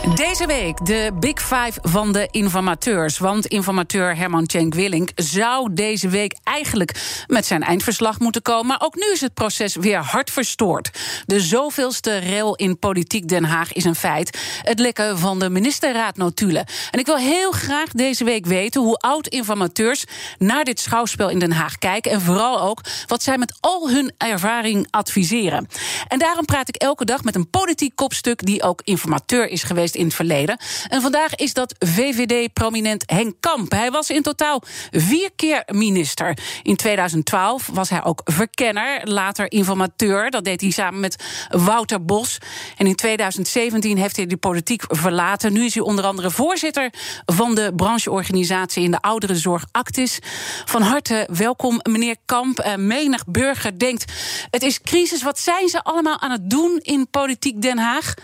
[0.00, 3.18] Deze week de Big Five van de informateurs.
[3.18, 8.66] Want informateur Herman Cenk Willink zou deze week eigenlijk met zijn eindverslag moeten komen.
[8.66, 10.90] Maar ook nu is het proces weer hard verstoord.
[11.26, 14.38] De zoveelste rel in politiek Den Haag is een feit.
[14.62, 16.66] Het lekken van de ministerraad notulen.
[16.90, 20.04] En ik wil heel graag deze week weten hoe oud-informateurs
[20.38, 22.12] naar dit schouwspel in Den Haag kijken.
[22.12, 25.66] En vooral ook wat zij met al hun ervaring adviseren.
[26.08, 29.88] En daarom praat ik elke dag met een politiek kopstuk die ook informateur is geweest
[29.94, 30.58] in het verleden.
[30.88, 33.72] En vandaag is dat VVD-prominent Henk Kamp.
[33.72, 36.38] Hij was in totaal vier keer minister.
[36.62, 40.30] In 2012 was hij ook verkenner, later informateur.
[40.30, 42.38] Dat deed hij samen met Wouter Bos.
[42.76, 45.52] En in 2017 heeft hij de politiek verlaten.
[45.52, 46.92] Nu is hij onder andere voorzitter
[47.26, 50.18] van de brancheorganisatie in de ouderenzorg Actis.
[50.64, 52.64] Van harte welkom, meneer Kamp.
[52.64, 54.12] Uh, menig burger denkt:
[54.50, 55.22] het is crisis.
[55.22, 58.14] Wat zijn ze allemaal aan het doen in politiek Den Haag?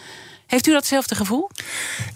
[0.47, 1.51] Heeft u datzelfde gevoel?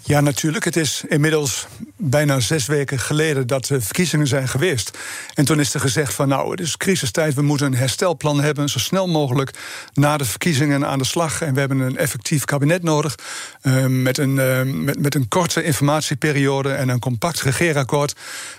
[0.03, 0.65] Ja, natuurlijk.
[0.65, 1.67] Het is inmiddels
[2.03, 4.97] bijna zes weken geleden dat de verkiezingen zijn geweest.
[5.33, 8.69] En toen is er gezegd van nou, het is crisistijd, we moeten een herstelplan hebben,
[8.69, 9.51] zo snel mogelijk
[9.93, 11.41] na de verkiezingen aan de slag.
[11.41, 13.15] En we hebben een effectief kabinet nodig
[13.61, 18.15] uh, met, een, uh, met, met een korte informatieperiode en een compact regeerakkoord.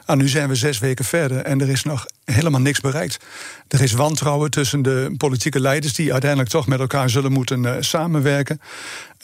[0.06, 3.24] Nou, nu zijn we zes weken verder en er is nog helemaal niks bereikt.
[3.68, 7.74] Er is wantrouwen tussen de politieke leiders die uiteindelijk toch met elkaar zullen moeten uh,
[7.80, 8.60] samenwerken.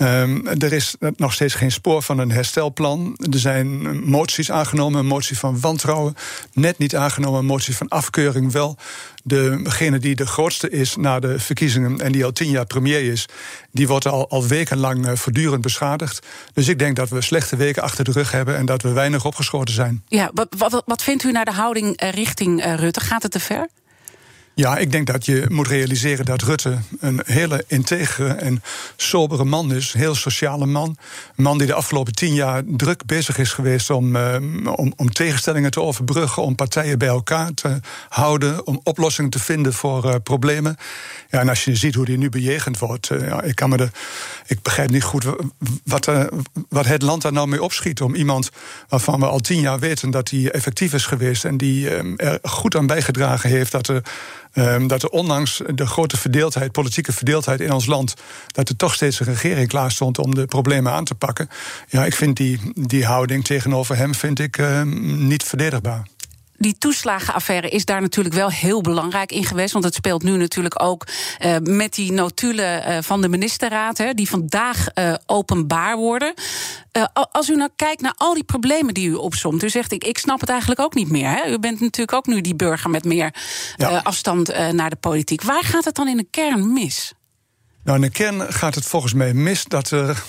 [0.00, 3.16] Um, er is nog steeds geen spoor van een herstelplan.
[3.32, 6.14] Er zijn moties aangenomen, een motie van wantrouwen.
[6.52, 8.76] Net niet aangenomen, een motie van afkeuring wel.
[9.24, 13.26] Degene die de grootste is na de verkiezingen en die al tien jaar premier is,
[13.70, 16.26] die wordt al, al wekenlang uh, voortdurend beschadigd.
[16.52, 19.24] Dus ik denk dat we slechte weken achter de rug hebben en dat we weinig
[19.24, 20.04] opgeschoten zijn.
[20.08, 23.00] Ja, wat, wat, wat vindt u naar de houding uh, richting uh, Rutte?
[23.00, 23.68] Gaat het te ver?
[24.58, 28.62] Ja, ik denk dat je moet realiseren dat Rutte een hele integere en
[28.96, 29.92] sobere man is.
[29.92, 30.96] Heel sociale man.
[31.36, 34.34] Een man die de afgelopen tien jaar druk bezig is geweest om, uh,
[34.76, 39.72] om, om, tegenstellingen te overbruggen, om partijen bij elkaar te houden, om oplossingen te vinden
[39.72, 40.76] voor uh, problemen.
[41.30, 43.76] Ja, en als je ziet hoe die nu bejegend wordt, uh, ja, ik, kan me
[43.76, 43.90] de,
[44.46, 45.24] ik begrijp niet goed
[45.84, 46.10] wat,
[46.68, 48.00] wat het land daar nou mee opschiet.
[48.00, 48.50] Om iemand
[48.88, 52.76] waarvan we al tien jaar weten dat hij effectief is geweest en die er goed
[52.76, 54.02] aan bijgedragen heeft dat er
[54.86, 58.14] dat er ondanks de grote verdeeldheid, politieke verdeeldheid in ons land,
[58.46, 61.48] dat er toch steeds een regering klaar stond om de problemen aan te pakken.
[61.88, 66.06] Ja, ik vind die, die houding tegenover hem vind ik, uh, niet verdedigbaar
[66.58, 69.72] die toeslagenaffaire is daar natuurlijk wel heel belangrijk in geweest.
[69.72, 71.06] Want het speelt nu natuurlijk ook
[71.44, 76.34] uh, met die notulen uh, van de ministerraad, hè, die vandaag uh, openbaar worden.
[77.30, 80.18] als u nou kijkt naar al die problemen die u opsomt, u zegt: ik, ik
[80.18, 81.30] snap het eigenlijk ook niet meer.
[81.30, 81.50] Hè?
[81.50, 83.34] U bent natuurlijk ook nu die burger met meer
[83.76, 84.00] ja.
[84.02, 85.42] afstand naar de politiek.
[85.42, 87.12] Waar gaat het dan in de kern mis?
[87.84, 90.22] Nou, in de kern gaat het volgens mij mis dat er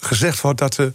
[0.00, 0.92] gezegd wordt dat er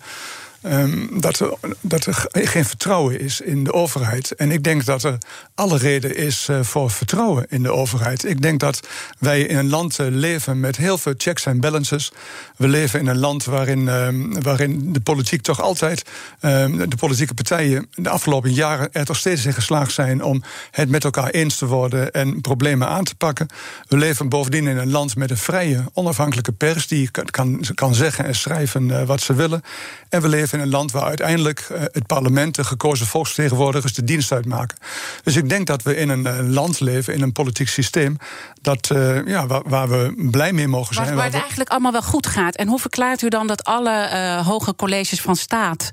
[0.65, 4.31] Um, dat, er, dat er geen vertrouwen is in de overheid.
[4.31, 5.17] En ik denk dat er
[5.55, 8.25] alle reden is uh, voor vertrouwen in de overheid.
[8.25, 8.87] Ik denk dat
[9.19, 12.11] wij in een land uh, leven met heel veel checks en balances.
[12.57, 16.03] We leven in een land waarin, um, waarin de politiek toch altijd,
[16.41, 20.89] um, de politieke partijen de afgelopen jaren er toch steeds in geslaagd zijn om het
[20.89, 23.47] met elkaar eens te worden en problemen aan te pakken.
[23.87, 28.25] We leven bovendien in een land met een vrije, onafhankelijke pers die kan, kan, zeggen
[28.25, 29.61] en schrijven uh, wat ze willen.
[30.09, 34.03] En we leven in een land waar uiteindelijk uh, het parlement, de gekozen volksvertegenwoordigers, de
[34.03, 34.77] dienst uitmaken.
[35.23, 38.17] Dus ik denk dat we in een uh, land leven, in een politiek systeem,
[38.61, 41.07] dat, uh, ja, waar, waar, we blij mee mogen zijn.
[41.07, 41.39] Waar, waar het we...
[41.39, 42.55] eigenlijk allemaal wel goed gaat.
[42.55, 45.89] En hoe verklaart u dan dat alle hoge colleges van staat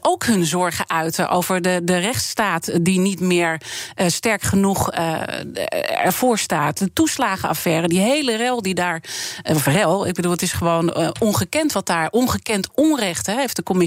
[0.00, 3.60] ook hun zorgen uiten over de, de rechtsstaat die niet meer
[4.06, 4.90] sterk genoeg
[6.04, 6.78] ervoor staat?
[6.78, 9.02] De toeslagenaffaire, die hele rel die daar.
[9.42, 13.62] of rel, ik bedoel, het is gewoon ongekend wat daar, ongekend onrecht, hè, heeft de
[13.62, 13.85] commissie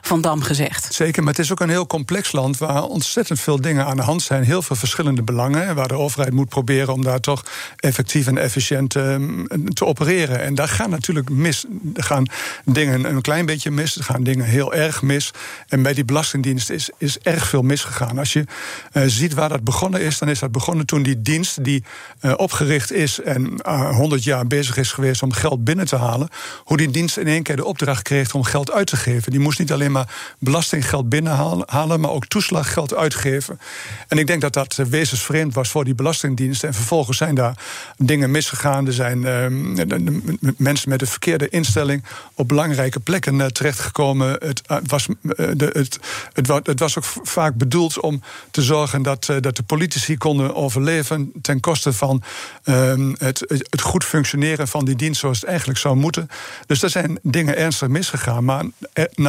[0.00, 0.94] van Dam gezegd.
[0.94, 4.02] Zeker, maar het is ook een heel complex land waar ontzettend veel dingen aan de
[4.02, 4.42] hand zijn.
[4.42, 5.74] Heel veel verschillende belangen.
[5.74, 7.44] Waar de overheid moet proberen om daar toch
[7.76, 10.40] effectief en efficiënt um, te opereren.
[10.40, 11.64] En daar gaan natuurlijk mis.
[11.94, 12.26] Er gaan
[12.64, 13.96] dingen een klein beetje mis.
[13.96, 15.30] Er gaan dingen heel erg mis.
[15.68, 18.18] En bij die Belastingdienst is, is erg veel misgegaan.
[18.18, 18.44] Als je
[18.92, 21.84] uh, ziet waar dat begonnen is, dan is dat begonnen toen die dienst die
[22.20, 26.28] uh, opgericht is en uh, 100 jaar bezig is geweest om geld binnen te halen.
[26.64, 29.30] Hoe die dienst in één keer de opdracht kreeg om geld uit te geven.
[29.30, 33.60] Die Moest niet alleen maar belastinggeld binnenhalen, maar ook toeslaggeld uitgeven.
[34.08, 36.64] En ik denk dat dat wezensvreemd was voor die Belastingdienst.
[36.64, 37.54] En vervolgens zijn daar
[37.96, 38.86] dingen misgegaan.
[38.86, 42.04] Er zijn ehm, mensen met de verkeerde instelling
[42.34, 44.36] op belangrijke plekken terechtgekomen.
[44.38, 45.98] Het, was, de, het,
[46.32, 51.32] het, het, was ook vaak bedoeld om te zorgen dat, dat de politici konden overleven
[51.42, 52.22] ten koste van
[52.64, 56.28] ehm, het, het goed functioneren van die dienst zoals het eigenlijk zou moeten.
[56.66, 58.44] Dus er zijn dingen ernstig misgegaan.
[58.44, 58.64] Maar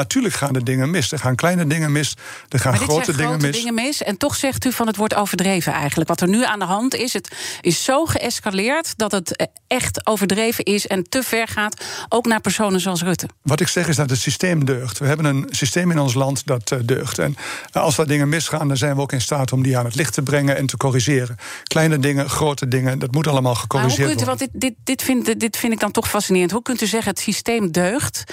[0.02, 1.12] natuurlijk gaan er dingen mis.
[1.12, 2.14] Er gaan kleine dingen mis,
[2.50, 3.56] er gaan grote, dingen, grote mis.
[3.56, 4.04] dingen mis.
[4.04, 6.10] En toch zegt u van het wordt overdreven eigenlijk.
[6.10, 7.32] Wat er nu aan de hand is, het
[7.62, 12.42] is zo geëscaleerd dat het eh, echt overdreven is en te ver gaat, ook naar
[12.42, 13.28] personen zoals Rutte.
[13.42, 15.00] Wat ik zeg is dat het systeem deugt.
[15.00, 17.20] We hebben een systeem in ons land dat uh, deugt.
[17.20, 17.36] En
[17.72, 20.14] als er dingen misgaan, dan zijn we ook in staat om die aan het licht
[20.14, 21.38] te brengen en te corrigeren.
[21.64, 24.26] Kleine dingen, grote dingen, dat moet allemaal gecorrigeerd worden.
[24.26, 26.52] Want dit, dit, dit, vind, dit vind ik dan toch fascinerend.
[26.52, 28.24] Hoe kunt u zeggen het systeem deugt,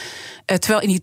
[0.45, 1.03] terwijl in die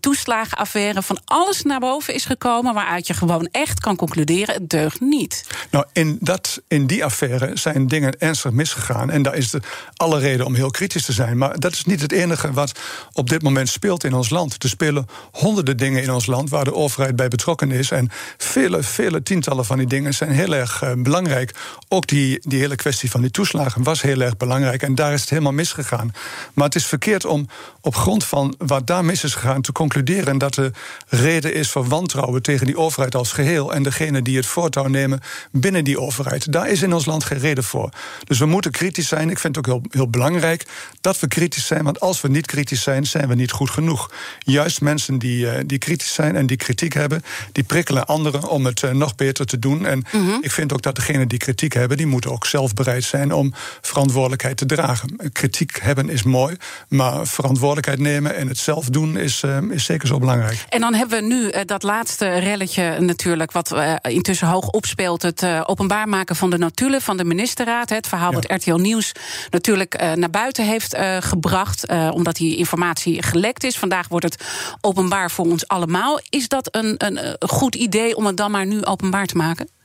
[0.56, 5.00] toeslagenaffaire van alles naar boven is gekomen waaruit je gewoon echt kan concluderen: het deugt
[5.00, 5.46] niet.
[5.70, 9.10] Nou, in, dat, in die affaire zijn dingen ernstig misgegaan.
[9.10, 9.60] En daar is de,
[9.96, 11.38] alle reden om heel kritisch te zijn.
[11.38, 12.72] Maar dat is niet het enige wat
[13.12, 14.62] op dit moment speelt in ons land.
[14.62, 17.90] Er spelen honderden dingen in ons land waar de overheid bij betrokken is.
[17.90, 21.54] En vele, vele tientallen van die dingen zijn heel erg uh, belangrijk.
[21.88, 24.82] Ook die, die hele kwestie van die toeslagen was heel erg belangrijk.
[24.82, 26.10] En daar is het helemaal misgegaan.
[26.54, 27.48] Maar het is verkeerd om
[27.80, 30.70] op grond van wat daar mis is gegaan te concluderen dat er
[31.08, 35.20] reden is voor wantrouwen tegen die overheid als geheel en degene die het voortouw nemen
[35.50, 36.52] binnen die overheid.
[36.52, 37.90] Daar is in ons land geen reden voor.
[38.24, 39.30] Dus we moeten kritisch zijn.
[39.30, 40.66] Ik vind het ook heel, heel belangrijk
[41.00, 44.10] dat we kritisch zijn, want als we niet kritisch zijn, zijn we niet goed genoeg.
[44.38, 47.22] Juist mensen die, uh, die kritisch zijn en die kritiek hebben,
[47.52, 49.86] die prikkelen anderen om het uh, nog beter te doen.
[49.86, 50.38] En mm -hmm.
[50.40, 53.54] ik vind ook dat degenen die kritiek hebben, die moeten ook zelf bereid zijn om
[53.80, 55.16] verantwoordelijkheid te dragen.
[55.32, 56.56] Kritiek hebben is mooi,
[56.88, 60.25] maar verantwoordelijkheid nemen en het zelf doen is, uh, is zeker zo belangrijk.
[60.68, 66.08] En dan hebben we nu dat laatste relletje natuurlijk, wat intussen hoog opspeelt: het openbaar
[66.08, 67.88] maken van de notulen van de ministerraad.
[67.88, 68.36] Het verhaal ja.
[68.36, 69.12] wat RTL Nieuws
[69.50, 73.78] natuurlijk naar buiten heeft gebracht, omdat die informatie gelekt is.
[73.78, 74.44] Vandaag wordt het
[74.80, 76.20] openbaar voor ons allemaal.
[76.28, 79.75] Is dat een, een goed idee om het dan maar nu openbaar te maken?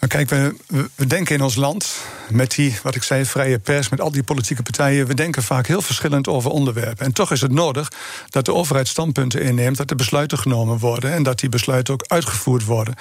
[0.00, 0.54] Nou, kijk, we,
[0.94, 1.96] we, denken in ons land,
[2.30, 5.66] met die, wat ik zei, vrije pers, met al die politieke partijen, we denken vaak
[5.66, 7.06] heel verschillend over onderwerpen.
[7.06, 7.92] En toch is het nodig
[8.28, 12.04] dat de overheid standpunten inneemt, dat er besluiten genomen worden en dat die besluiten ook
[12.06, 12.94] uitgevoerd worden.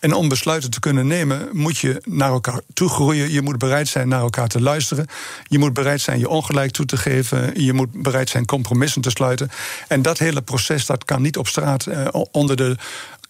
[0.00, 3.30] En om besluiten te kunnen nemen, moet je naar elkaar toe groeien.
[3.30, 5.06] Je moet bereid zijn naar elkaar te luisteren.
[5.44, 7.62] Je moet bereid zijn je ongelijk toe te geven.
[7.62, 9.50] Je moet bereid zijn compromissen te sluiten.
[9.88, 12.76] En dat hele proces, dat kan niet op straat eh, onder de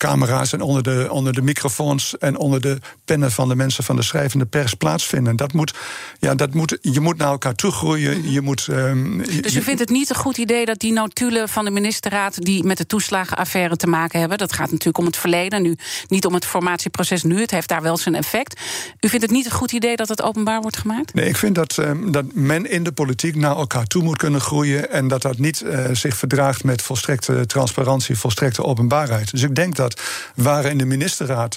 [0.05, 3.97] camera's en onder de, onder de microfoons en onder de pennen van de mensen van
[3.97, 5.37] de schrijvende pers plaatsvinden.
[5.37, 5.75] Dat moet,
[6.19, 8.31] ja, dat moet, je moet naar elkaar toe groeien.
[8.31, 11.65] Je moet, um, dus je, vindt het niet een goed idee dat die notulen van
[11.65, 15.63] de ministerraad die met de toeslagenaffaire te maken hebben, dat gaat natuurlijk om het verleden,
[15.63, 15.77] nu
[16.09, 18.61] niet om het formatieproces nu, het heeft daar wel zijn effect.
[19.01, 21.15] U vindt het niet een goed idee dat het openbaar wordt gemaakt?
[21.15, 24.41] Nee, ik vind dat, um, dat men in de politiek naar elkaar toe moet kunnen
[24.41, 29.31] groeien en dat dat niet uh, zich verdraagt met volstrekte transparantie, volstrekte openbaarheid.
[29.31, 29.94] Dus ik denk dat
[30.35, 31.57] waar in de ministerraad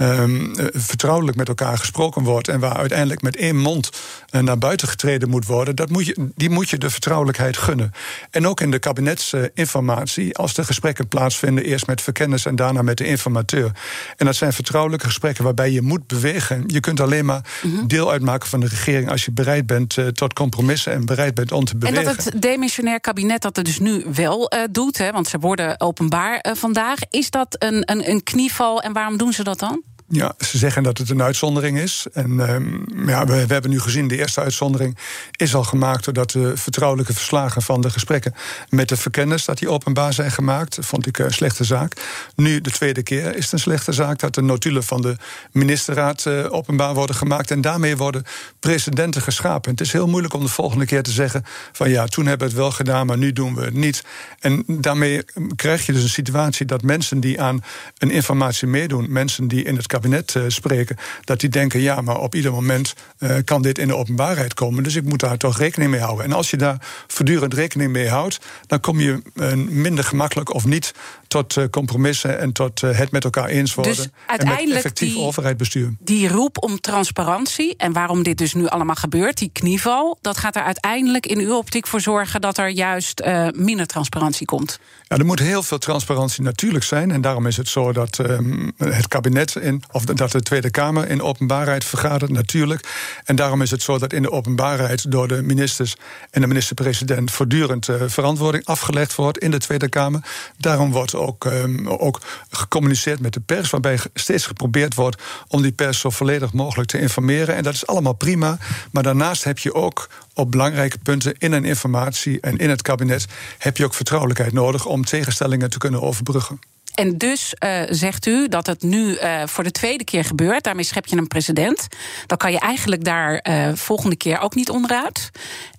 [0.00, 3.90] um, vertrouwelijk met elkaar gesproken wordt en waar uiteindelijk met één mond
[4.30, 7.92] uh, naar buiten getreden moet worden, dat moet je, die moet je de vertrouwelijkheid gunnen.
[8.30, 12.98] En ook in de kabinetsinformatie, als de gesprekken plaatsvinden, eerst met verkenners en daarna met
[12.98, 13.70] de informateur.
[14.16, 16.64] En dat zijn vertrouwelijke gesprekken waarbij je moet bewegen.
[16.66, 17.88] Je kunt alleen maar -hmm.
[17.88, 21.64] deel uitmaken van de regering als je bereid bent tot compromissen en bereid bent om
[21.64, 22.00] te bewegen.
[22.00, 25.38] En dat het demissionair kabinet dat het dus nu wel uh, doet, hè, want ze
[25.38, 29.82] worden openbaar vandaag, is dat een, een, een knieval en waarom doen ze dat dan?
[30.10, 32.06] Ja, ze zeggen dat het een uitzondering is.
[32.12, 34.98] En um, ja, we, we, hebben nu gezien, de eerste uitzondering
[35.36, 36.04] is al gemaakt...
[36.04, 38.34] doordat de vertrouwelijke verslagen van de gesprekken
[38.68, 39.44] met de verkenners...
[39.44, 41.92] dat die openbaar zijn gemaakt, vond ik een slechte zaak.
[42.34, 44.18] Nu, de tweede keer, is het een slechte zaak...
[44.18, 45.16] dat de notulen van de
[45.52, 47.50] ministerraad uh, openbaar worden gemaakt...
[47.50, 48.24] en daarmee worden
[48.60, 49.70] precedenten geschapen.
[49.70, 51.44] Het is heel moeilijk om de volgende keer te zeggen...
[51.72, 54.04] van ja, toen hebben we het wel gedaan, maar nu doen we het niet.
[54.40, 55.24] En daarmee
[55.56, 57.64] krijg je dus een situatie dat mensen die aan
[57.98, 59.12] een informatie meedoen...
[59.12, 62.94] mensen die in het kabinet uh, spreken, dat die denken: ja, maar op ieder moment
[63.18, 64.82] uh, kan dit in de openbaarheid komen.
[64.82, 66.24] Dus ik moet daar toch rekening mee houden.
[66.24, 66.76] En als je daar
[67.06, 70.94] voortdurend rekening mee houdt, dan kom je uh, minder gemakkelijk of niet
[71.28, 73.96] tot compromissen en tot het met elkaar eens worden.
[73.96, 75.94] Dus uiteindelijk en effectief die, overheidsbestuur.
[75.98, 80.56] Die roep om transparantie en waarom dit dus nu allemaal gebeurt, die knieval, dat gaat
[80.56, 83.22] er uiteindelijk in uw optiek voor zorgen dat er juist
[83.54, 84.78] minder transparantie komt.
[85.08, 87.10] Ja, er moet heel veel transparantie natuurlijk zijn.
[87.10, 91.08] En daarom is het zo dat um, het kabinet in of dat de Tweede Kamer
[91.08, 92.88] in openbaarheid vergadert, natuurlijk.
[93.24, 95.96] En daarom is het zo dat in de openbaarheid door de ministers
[96.30, 100.20] en de minister-president voortdurend verantwoording afgelegd wordt in de Tweede Kamer.
[100.56, 105.72] Daarom wordt ook, ehm, ook gecommuniceerd met de pers, waarbij steeds geprobeerd wordt om die
[105.72, 107.54] pers zo volledig mogelijk te informeren.
[107.54, 108.58] En dat is allemaal prima.
[108.90, 113.26] Maar daarnaast heb je ook op belangrijke punten in een informatie en in het kabinet
[113.58, 116.58] heb je ook vertrouwelijkheid nodig om tegenstellingen te kunnen overbruggen.
[116.98, 120.64] En dus uh, zegt u dat het nu uh, voor de tweede keer gebeurt.
[120.64, 121.86] Daarmee schep je een president.
[122.26, 125.30] Dan kan je eigenlijk daar uh, volgende keer ook niet onderuit.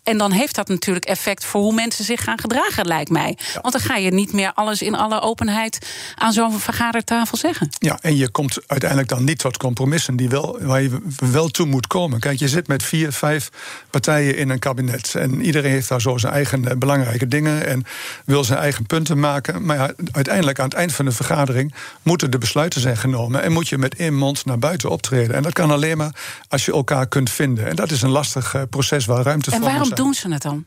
[0.09, 3.37] En dan heeft dat natuurlijk effect voor hoe mensen zich gaan gedragen, lijkt mij.
[3.61, 7.69] Want dan ga je niet meer alles in alle openheid aan zo'n vergadertafel zeggen.
[7.79, 10.97] Ja, en je komt uiteindelijk dan niet tot compromissen die wel, waar je
[11.31, 12.19] wel toe moet komen.
[12.19, 13.49] Kijk, je zit met vier, vijf
[13.89, 15.15] partijen in een kabinet.
[15.15, 17.85] En iedereen heeft daar zo zijn eigen belangrijke dingen en
[18.25, 19.65] wil zijn eigen punten maken.
[19.65, 23.43] Maar ja, uiteindelijk aan het eind van de vergadering moeten de besluiten zijn genomen.
[23.43, 25.35] En moet je met één mond naar buiten optreden.
[25.35, 26.15] En dat kan alleen maar
[26.47, 27.67] als je elkaar kunt vinden.
[27.67, 30.65] En dat is een lastig proces waar ruimte voor is doen ze het dan?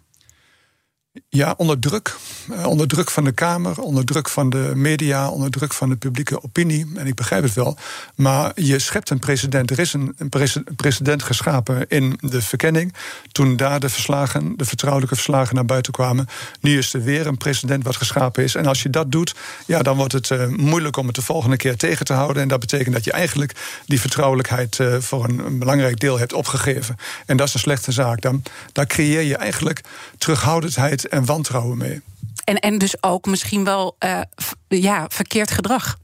[1.29, 2.17] Ja, onder druk.
[2.51, 5.97] Uh, onder druk van de Kamer, onder druk van de media, onder druk van de
[5.97, 6.87] publieke opinie.
[6.95, 7.77] En ik begrijp het wel.
[8.15, 9.71] Maar je schept een president.
[9.71, 10.29] Er is een, een
[10.77, 12.95] president geschapen in de verkenning.
[13.33, 16.27] Toen daar de verslagen, de vertrouwelijke verslagen naar buiten kwamen.
[16.61, 18.55] Nu is er weer een president wat geschapen is.
[18.55, 19.35] En als je dat doet,
[19.67, 22.43] ja, dan wordt het uh, moeilijk om het de volgende keer tegen te houden.
[22.43, 26.33] En dat betekent dat je eigenlijk die vertrouwelijkheid uh, voor een, een, belangrijk deel hebt
[26.33, 26.97] opgegeven.
[27.27, 28.21] En dat is een slechte zaak.
[28.21, 28.43] Dan,
[28.73, 29.81] daar creëer je eigenlijk
[30.19, 32.01] terughoudendheid en wantrouwen mee.
[32.45, 34.21] En, en dus ook misschien wel uh,
[34.69, 35.99] ja, verkeerd gedrag.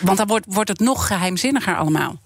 [0.00, 2.20] Want dan wordt, wordt het nog geheimzinniger allemaal.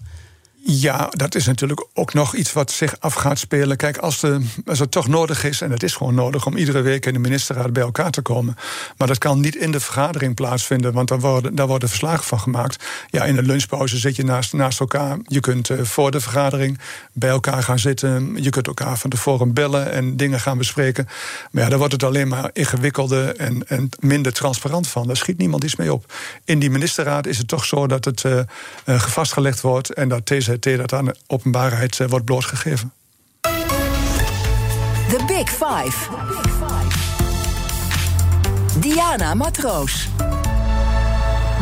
[0.59, 3.77] Ja, dat is natuurlijk ook nog iets wat zich af gaat spelen.
[3.77, 4.21] Kijk, als,
[4.65, 7.73] het toch nodig is, en het is gewoon nodig om iedere week in de ministerraad
[7.73, 8.57] bij elkaar te komen.
[8.97, 12.39] Maar dat kan niet in de vergadering plaatsvinden, want dan worden, daar worden verslagen van
[12.39, 12.85] gemaakt.
[13.09, 15.17] Ja, in de lunchpauze zit je naast, naast elkaar.
[15.23, 16.79] Je kunt uh, voor de vergadering
[17.13, 18.37] bij elkaar gaan zitten.
[18.43, 21.07] Je kunt elkaar van tevoren bellen en dingen gaan bespreken.
[21.51, 25.07] Maar ja, daar wordt het alleen maar ingewikkelder en, en minder transparant van.
[25.07, 26.13] Daar schiet niemand iets mee op.
[26.45, 28.39] In die ministerraad is het toch zo dat het uh,
[28.85, 32.93] uh, vastgelegd wordt en dat deze dat aan de openbaarheid eh, wordt blootgegeven.
[35.09, 36.09] The Big Five.
[38.79, 40.07] Diana Matroos.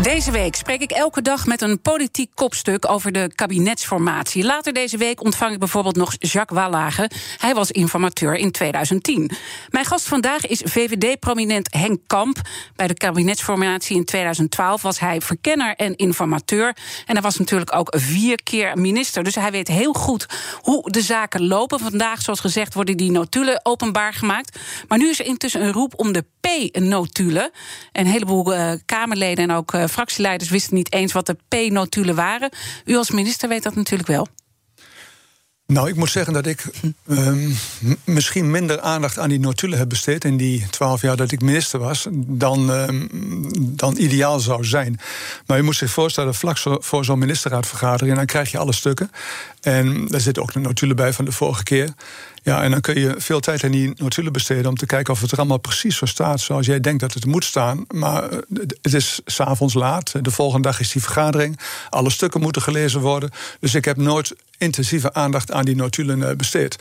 [0.01, 4.43] Deze week spreek ik elke dag met een politiek kopstuk over de kabinetsformatie.
[4.43, 7.09] Later deze week ontvang ik bijvoorbeeld nog Jacques Wallage.
[7.37, 9.31] Hij was informateur in 2010.
[9.69, 12.41] Mijn gast vandaag is VVD-prominent Henk Kamp.
[12.75, 16.67] Bij de kabinetsformatie in 2012 was hij verkenner en informateur.
[17.05, 19.23] En hij was natuurlijk ook vier keer minister.
[19.23, 20.25] Dus hij weet heel goed
[20.61, 21.79] hoe de zaken lopen.
[21.79, 24.59] Vandaag, zoals gezegd, worden die notulen openbaar gemaakt.
[24.87, 27.51] Maar nu is er intussen een roep om de P-notulen.
[27.91, 32.49] Een heleboel uh, Kamerleden en ook uh, fractieleiders wisten niet eens wat de P-notulen waren.
[32.85, 34.27] U als minister weet dat natuurlijk wel.
[35.67, 36.65] Nou, ik moet zeggen dat ik
[37.07, 37.55] um,
[38.03, 41.79] misschien minder aandacht aan die notulen heb besteed in die twaalf jaar dat ik minister
[41.79, 43.09] was, dan, um,
[43.53, 44.99] dan ideaal zou zijn.
[45.45, 49.11] Maar je moet zich voorstellen, vlak voor zo'n ministerraadvergadering, dan krijg je alle stukken.
[49.61, 51.93] En daar zitten ook de notulen bij van de vorige keer.
[52.45, 55.21] Ja, en dan kun je veel tijd aan die notulen besteden om te kijken of
[55.21, 57.85] het er allemaal precies zo staat zoals jij denkt dat het moet staan.
[57.87, 58.37] Maar eh,
[58.81, 61.59] het is s'avonds laat, de volgende dag is die vergadering,
[61.89, 63.29] alle stukken moeten gelezen worden.
[63.59, 66.77] Dus ik heb nooit intensieve aandacht aan die notulen eh, besteed.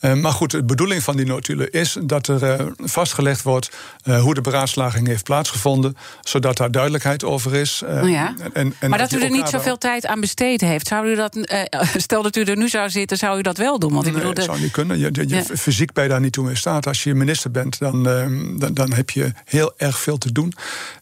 [0.00, 3.70] Uh, maar goed, de bedoeling van die notulen is dat er uh, vastgelegd wordt
[4.04, 7.82] uh, hoe de beraadslaging heeft plaatsgevonden, zodat daar duidelijkheid over is.
[7.86, 8.34] Oh ja.
[8.52, 11.14] en, en maar dat, dat u er niet zoveel tijd aan besteed heeft, zou u
[11.14, 11.36] dat,
[11.96, 13.92] stel dat u er nu zou zitten, zou u dat wel doen?
[13.92, 14.98] Want ik bedoel, dat zou niet kunnen.
[14.98, 15.42] Je, je, ja.
[15.42, 16.86] Fysiek ben je daar niet toe in staat.
[16.86, 20.54] Als je minister bent, dan, ehm, dan, dan, heb je heel erg veel te doen.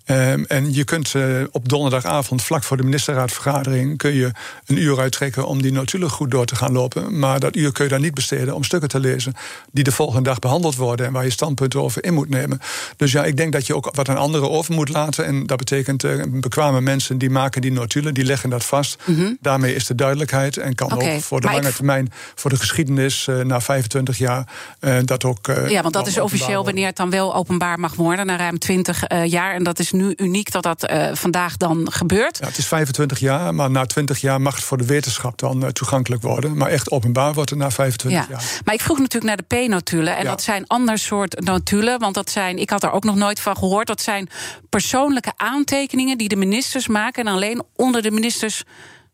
[0.07, 1.15] Um, en je kunt
[1.51, 4.31] op donderdagavond, vlak voor de ministerraadvergadering, kun je
[4.67, 7.19] een uur uittrekken om die notulen goed door te gaan lopen.
[7.19, 9.35] Maar dat uur kun je daar niet besteden om stukken te lezen.
[9.73, 11.07] die de volgende dag behandeld worden.
[11.07, 12.61] en waar je standpunten over in moet nemen.
[12.97, 15.25] Dus ja, ik denk dat je ook wat aan anderen over moet laten.
[15.25, 18.97] En dat betekent uh, bekwame mensen die maken die notulen, die leggen dat vast.
[19.05, 19.39] Mm -hmm.
[19.41, 20.57] Daarmee is de duidelijkheid.
[20.57, 24.49] En kan okay, ook voor de lange termijn, voor de geschiedenis uh, na 25 jaar,
[24.81, 25.47] uh, dat ook.
[25.69, 29.03] ja, want dat is officieel wanneer het dan wel openbaar mag worden, na ruim 20
[29.25, 29.55] jaar.
[29.55, 32.39] En dat is nu uniek dat dat vandaag dan gebeurt.
[32.39, 35.73] Ja, het is 25 jaar, maar na 20 jaar mag het voor de wetenschap dan
[35.73, 36.57] toegankelijk worden.
[36.57, 38.27] Maar echt openbaar wordt het na 25 ja.
[38.31, 38.61] jaar.
[38.65, 40.17] Maar ik vroeg natuurlijk naar de P-notulen.
[40.17, 40.31] En ja.
[40.31, 41.99] dat zijn ander soort notulen.
[41.99, 43.87] Want dat zijn, ik had er ook nog nooit van gehoord.
[43.87, 44.29] Dat zijn
[44.69, 47.27] persoonlijke aantekeningen die de ministers maken.
[47.27, 48.63] En alleen onder de ministers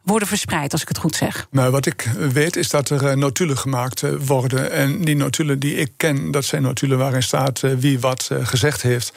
[0.03, 1.47] worden verspreid, als ik het goed zeg.
[1.51, 2.03] Nou, wat ik
[2.33, 4.73] weet is dat er notulen gemaakt worden.
[4.73, 9.13] En die notulen die ik ken, dat zijn notulen waarin staat wie wat gezegd heeft.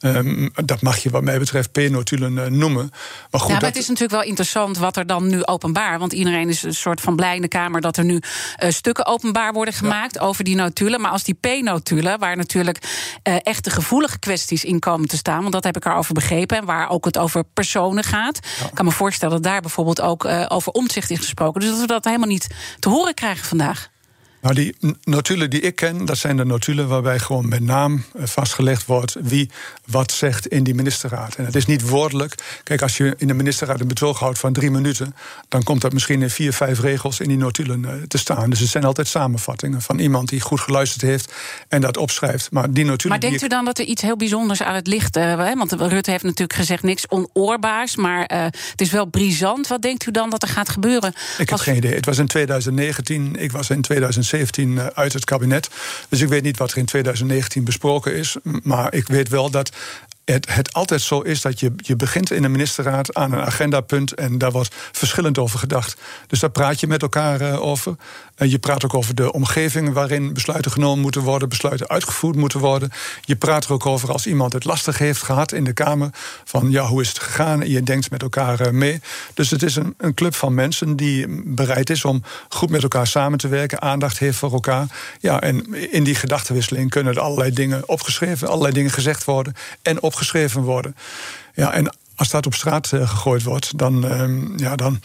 [0.00, 2.90] Um, dat mag je wat mij betreft P-notulen noemen.
[3.30, 5.98] Maar goed, ja, maar het is natuurlijk wel interessant wat er dan nu openbaar...
[5.98, 7.80] want iedereen is een soort van blij in de Kamer...
[7.80, 11.00] dat er nu uh, stukken openbaar worden gemaakt over die notulen.
[11.00, 12.78] Maar als die P-notulen, waar natuurlijk
[13.28, 15.40] uh, echte gevoelige kwesties in komen te staan...
[15.40, 18.36] want dat heb ik erover begrepen, en waar ook het over personen gaat...
[18.36, 21.60] Ik kan me voorstellen dat daar bijvoorbeeld ook over omzicht is gesproken.
[21.60, 22.46] Dus dat we dat helemaal niet
[22.78, 23.90] te horen krijgen vandaag.
[24.40, 28.26] Nou, die notulen die ik ken, dat zijn de notulen waarbij gewoon met naam eh,
[28.26, 29.50] vastgelegd wordt wie
[29.86, 31.34] wat zegt in die ministerraad.
[31.34, 32.34] En het is niet woordelijk.
[32.62, 35.14] Kijk, als je in de ministerraad een betoog houdt van drie minuten,
[35.48, 38.50] dan komt dat misschien in vier, vijf regels in die notulen eh, te staan.
[38.50, 41.32] Dus het zijn altijd samenvattingen van iemand die goed geluisterd heeft
[41.68, 42.50] en dat opschrijft.
[42.50, 43.18] Maar die notulen.
[43.18, 45.16] Maar denkt u dan dat er iets heel bijzonders aan het licht?
[45.16, 49.66] Uh, want Rutte heeft natuurlijk gezegd niks onoorbaars, maar uh, het is wel brisant.
[49.66, 51.12] Wat denkt u dan dat er gaat gebeuren?
[51.38, 51.94] Ik heb geen idee.
[51.94, 54.27] Het was in 2019, ik was in 2017.
[54.28, 55.70] 2017 eh, uit het kabinet.
[56.08, 58.36] Dus ik weet niet wat er in 2019 besproken is.
[58.62, 59.76] Maar ik weet wel dat
[60.32, 64.14] het, het altijd zo is dat je, je begint in de ministerraad aan een agendapunt
[64.14, 66.00] en daar wordt verschillend over gedacht.
[66.26, 67.96] Dus daar praat je met elkaar uh, over.
[68.34, 72.60] En je praat ook over de omgeving waarin besluiten genomen moeten worden, besluiten uitgevoerd moeten
[72.60, 72.90] worden.
[73.20, 76.10] Je praat er ook over als iemand het lastig heeft gehad in de Kamer.
[76.44, 77.68] Van ja, hoe is het gegaan?
[77.68, 79.00] Je denkt met elkaar uh, mee.
[79.34, 83.06] Dus het is een, een club van mensen die bereid is om goed met elkaar
[83.06, 84.86] samen te werken, aandacht heeft voor elkaar.
[85.20, 89.94] Ja, en in die gedachtenwisseling kunnen er allerlei dingen opgeschreven, allerlei dingen gezegd worden en
[89.94, 90.96] opgeschreven geschreven worden.
[91.54, 95.00] Ja, en als dat op straat uh, gegooid wordt, dan, uh, ja, dan,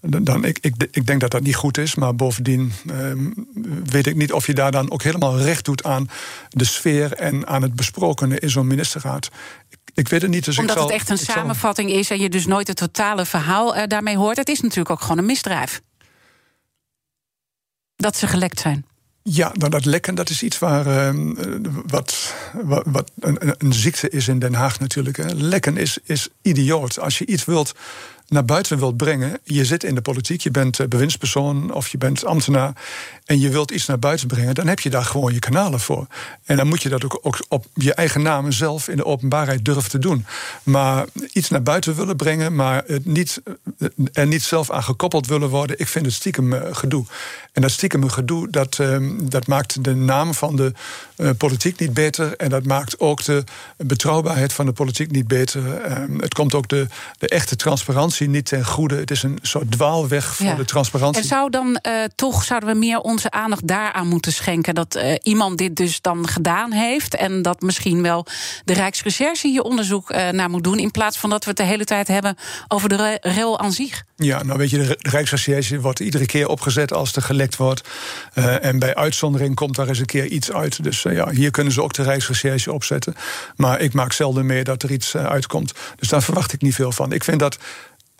[0.00, 1.94] dan ik, ik, ik denk dat dat niet goed is.
[1.94, 3.12] Maar bovendien uh,
[3.84, 6.10] weet ik niet of je daar dan ook helemaal recht doet aan
[6.48, 9.30] de sfeer en aan het besprokene in zo'n ministerraad.
[9.94, 10.44] Ik weet het niet.
[10.44, 13.24] Dus Omdat ik zal, het echt een samenvatting is en je dus nooit het totale
[13.24, 14.36] verhaal uh, daarmee hoort.
[14.36, 15.82] Het is natuurlijk ook gewoon een misdrijf.
[17.96, 18.86] Dat ze gelekt zijn.
[19.30, 21.30] Ja, nou dat lekken dat is iets waar uh,
[21.86, 25.16] wat, wat, wat een, een, ziekte is in Den Haag natuurlijk.
[25.16, 25.32] Hè.
[25.34, 26.98] Lekken is, is idioot.
[26.98, 27.74] Als je iets wilt
[28.28, 29.38] naar buiten wilt brengen.
[29.44, 32.72] Je zit in de politiek, je bent eh, bewindspersoon of je bent ambtenaar.
[33.24, 36.06] En je wilt iets naar buiten brengen, dan heb je daar gewoon je kanalen voor.
[36.44, 39.64] En dan moet je dat ook, ook op je eigen naam zelf in de openbaarheid
[39.64, 40.26] durven te doen.
[40.62, 43.42] Maar iets naar buiten willen brengen, maar het niet,
[43.78, 47.04] eh, er niet zelf aan gekoppeld willen worden, ik vind het stiekem eh, gedoe.
[47.52, 50.72] En dat stiekem gedoe, dat, ehm, dat maakt de naam van de
[51.38, 52.36] politiek niet beter.
[52.36, 53.44] En dat maakt ook de
[53.76, 55.76] betrouwbaarheid van de politiek niet beter.
[55.76, 56.86] Ehm, het komt ook de,
[57.18, 58.96] de echte transparantie niet ten goede.
[58.96, 61.22] Het is een soort dwaalweg voor de transparantie.
[61.22, 65.14] En zou dan uh, toch zouden we meer onze aandacht daaraan moeten schenken dat uh,
[65.22, 68.26] iemand dit dus dan gedaan heeft en dat misschien wel
[68.64, 71.64] de Rijksrecherche hier onderzoek uh, naar moet doen in plaats van dat we het de
[71.64, 72.36] hele tijd hebben
[72.68, 74.02] over de rel aan zich.
[74.16, 77.88] Ja, nou weet je, de Rijksrecherche wordt iedere keer opgezet als er gelekt wordt.
[78.34, 80.82] en bij uitzondering komt daar eens een keer iets uit.
[80.82, 83.14] Dus ja, hier kunnen ze ook de Rijksrecherche opzetten.
[83.56, 85.72] Maar ik maak zelden mee dat er iets uitkomt.
[85.98, 87.12] Dus daar verwacht ik niet veel van.
[87.12, 87.58] Ik vind dat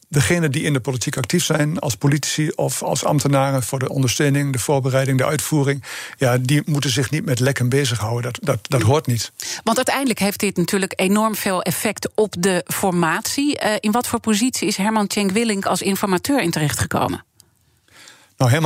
[0.08, 4.52] degenen die in de politiek actief zijn, als politici of als ambtenaren voor de ondersteuning,
[4.52, 5.84] de voorbereiding, de uitvoering,
[6.16, 8.32] ja, die moeten zich niet met lekken bezighouden.
[8.32, 9.32] Dat, dat, dat hoort niet.
[9.62, 13.60] Want uiteindelijk heeft dit natuurlijk enorm veel effect op de formatie.
[13.64, 17.24] Uh, in wat voor positie is Herman Tjenk Willink als informateur in terechtgekomen?
[18.44, 18.56] Nou,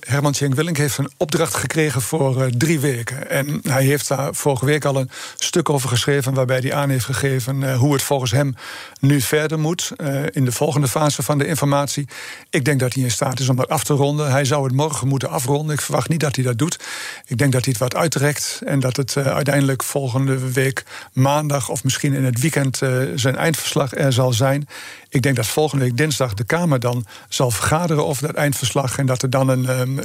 [0.00, 3.30] Herman Tjenk, Willink heeft een opdracht gekregen voor uh, drie weken.
[3.30, 6.34] En hij heeft daar vorige week al een stuk over geschreven...
[6.34, 8.54] waarbij hij aan heeft gegeven uh, hoe het volgens hem
[9.00, 9.92] nu verder moet...
[9.96, 12.08] Uh, in de volgende fase van de informatie.
[12.50, 14.30] Ik denk dat hij in staat is om dat af te ronden.
[14.30, 15.74] Hij zou het morgen moeten afronden.
[15.74, 16.78] Ik verwacht niet dat hij dat doet.
[17.26, 18.60] Ik denk dat hij het wat uitrekt...
[18.64, 21.68] en dat het uiteindelijk volgende week maandag...
[21.68, 22.80] of misschien in het weekend
[23.14, 24.68] zijn eindverslag er zal zijn.
[25.10, 28.98] Ik denk dat volgende week dinsdag de Kamer dan zal vergaderen over dat eindverslag...
[28.98, 29.98] en dat er dan een, ehm,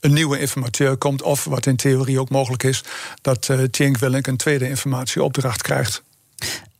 [0.00, 1.22] een, nieuwe informateur komt...
[1.22, 2.82] of wat in theorie ook mogelijk is...
[3.20, 6.02] dat uh, Tjenk Willink een tweede informatieopdracht krijgt.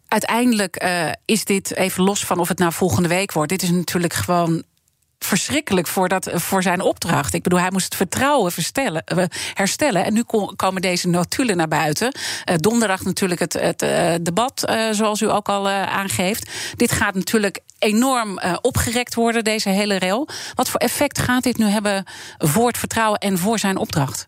[0.08, 3.50] Uiteindelijk uh, is dit, even los van of het nou volgende week wordt...
[3.50, 4.62] dit is natuurlijk gewoon
[5.24, 7.34] verschrikkelijk voor, dat, voor zijn opdracht.
[7.34, 8.52] Ik bedoel, hij moest het vertrouwen
[9.04, 10.04] eh, herstellen.
[10.04, 10.22] En nu
[10.56, 12.12] komen deze notulen naar buiten.
[12.14, 16.50] Uh, donderdag natuurlijk het, het uh, debat, zoals u ook al aangeeft.
[16.76, 20.28] Dit gaat natuurlijk enorm opgerekt worden, deze hele rail.
[20.54, 22.04] Wat voor effect gaat dit nu hebben
[22.38, 24.26] voor het vertrouwen en voor zijn opdracht?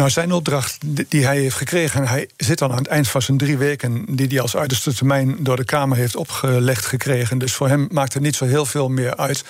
[0.00, 0.78] Nou, zijn opdracht
[1.10, 4.04] die hij heeft gekregen, en hij zit dan aan het eind van zijn drie weken,
[4.08, 7.38] die hij als uiterste termijn door de Kamer heeft opgelegd gekregen.
[7.38, 9.44] Dus voor hem maakt het niet zo heel veel meer uit.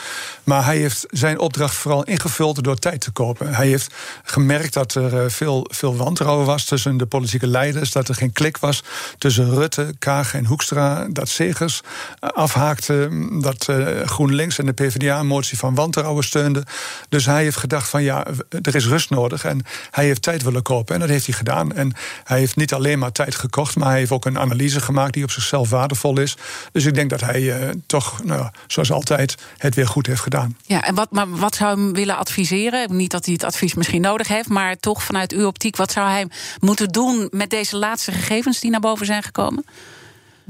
[0.44, 3.54] Maar hij heeft zijn opdracht vooral ingevuld door tijd te kopen.
[3.54, 8.08] Hij heeft gemerkt dat er eh, veel, veel wantrouwen was tussen de politieke leiders, dat
[8.08, 8.82] er geen klik was
[9.18, 11.80] tussen Rutte, Kaag en Hoekstra, dat Segers
[12.20, 13.08] eh, afhaakte,
[13.40, 16.62] dat uh, GroenLinks en de PvdA een motie van wantrouwen steunde.
[17.08, 18.26] Dus hij heeft gedacht van ja,
[18.62, 20.94] er is rust nodig en hij heeft tijd willen kopen.
[20.94, 21.72] En dat heeft hij gedaan.
[21.72, 21.92] En
[22.24, 25.24] hij heeft niet alleen maar tijd gekocht, maar hij heeft ook een analyse gemaakt die
[25.24, 26.36] op zichzelf waardevol is.
[26.72, 30.56] Dus ik denk dat hij uh, toch, nou, zoals altijd, het weer goed heeft gedaan.
[30.62, 32.96] Ja, en wat, maar wat zou hem willen adviseren?
[32.96, 36.08] Niet dat hij het advies misschien nodig heeft, maar toch vanuit uw optiek, wat zou
[36.08, 36.26] hij
[36.58, 39.64] moeten doen met deze laatste gegevens die naar boven zijn gekomen?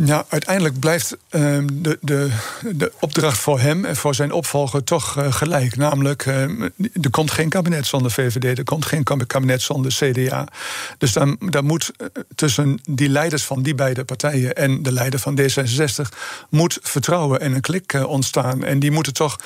[0.05, 2.31] Ja, uiteindelijk blijft uh, de, de,
[2.73, 5.77] de opdracht voor hem en voor zijn opvolger toch uh, gelijk.
[5.77, 6.43] Namelijk, uh,
[7.03, 10.47] er komt geen kabinet zonder VVD, er komt geen kabinet zonder CDA.
[10.99, 15.21] Dus dan, dan moet eh, tussen die leiders van die beide partijen en de leider
[15.21, 16.17] van D66
[16.49, 18.65] moet vertrouwen en een klik ontstaan.
[18.65, 19.39] En die moeten toch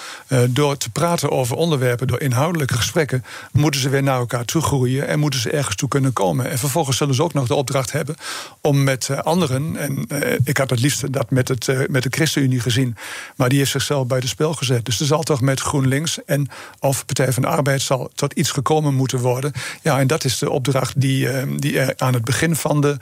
[0.48, 5.08] door te praten over onderwerpen, door inhoudelijke gesprekken, moeten ze weer naar elkaar toe groeien
[5.08, 6.50] en moeten ze ergens toe kunnen komen.
[6.50, 8.16] En vervolgens zullen ze ook nog de opdracht hebben
[8.60, 10.06] om met anderen en
[10.44, 12.96] ik had het liefst dat met, het, uh, met de ChristenUnie gezien.
[13.36, 14.84] Maar die heeft zichzelf buiten spel gezet.
[14.84, 18.50] Dus er zal toch met GroenLinks en of Partij van de Arbeid zal tot iets
[18.50, 19.52] gekomen moeten worden.
[19.82, 22.96] Ja, en dat is de opdracht die, uh, die er aan het begin van de,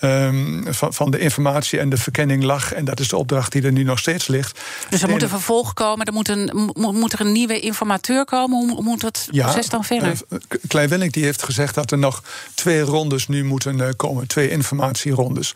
[0.00, 2.72] um, van, van de informatie en de verkenning lag.
[2.72, 4.60] En dat is de opdracht die er nu nog steeds ligt.
[4.88, 8.68] Dus er moet een vervolg komen, er moet, een, moet er een nieuwe informateur komen.
[8.68, 10.12] Hoe moet het ja, proces dan verder?
[10.28, 12.22] Uh, Klein Willink die heeft gezegd dat er nog
[12.54, 15.54] twee rondes nu moeten komen, twee informatierondes.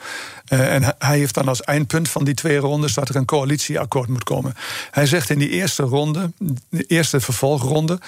[0.48, 4.24] en hij heeft dan als eindpunt van die twee rondes dat er een coalitieakkoord moet
[4.24, 4.54] komen.
[4.90, 6.32] Hij zegt in die eerste ronde,
[6.68, 7.98] de eerste vervolgronde,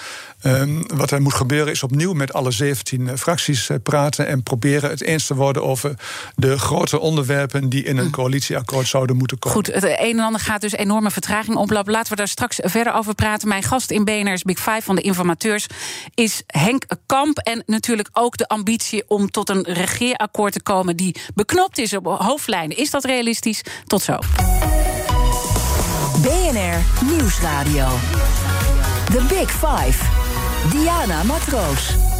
[0.43, 4.43] um, wat er moet gebeuren is opnieuw met alle 17 eh, fracties uh, praten en
[4.43, 5.95] proberen het eens te worden over
[6.35, 8.11] de grote onderwerpen die in een hm.
[8.11, 9.57] coalitieakkoord zouden moeten komen.
[9.57, 11.91] Goed, het een en ander gaat dus enorme vertraging oplopen.
[11.91, 13.47] Laten we daar straks verder over praten.
[13.47, 15.67] Mijn gast in BNR's Big Five van de informateurs
[16.13, 17.37] is Henk Kamp.
[17.37, 22.05] En natuurlijk ook de ambitie om tot een regeerakkoord te komen die beknopt is op
[22.05, 22.77] hoofdlijnen.
[22.77, 23.61] Is dat realistisch?
[23.87, 24.17] Tot zo.
[26.21, 27.87] BNR Nieuwsradio.
[29.11, 29.97] The Big Five.
[30.71, 32.12] Diana Matroos.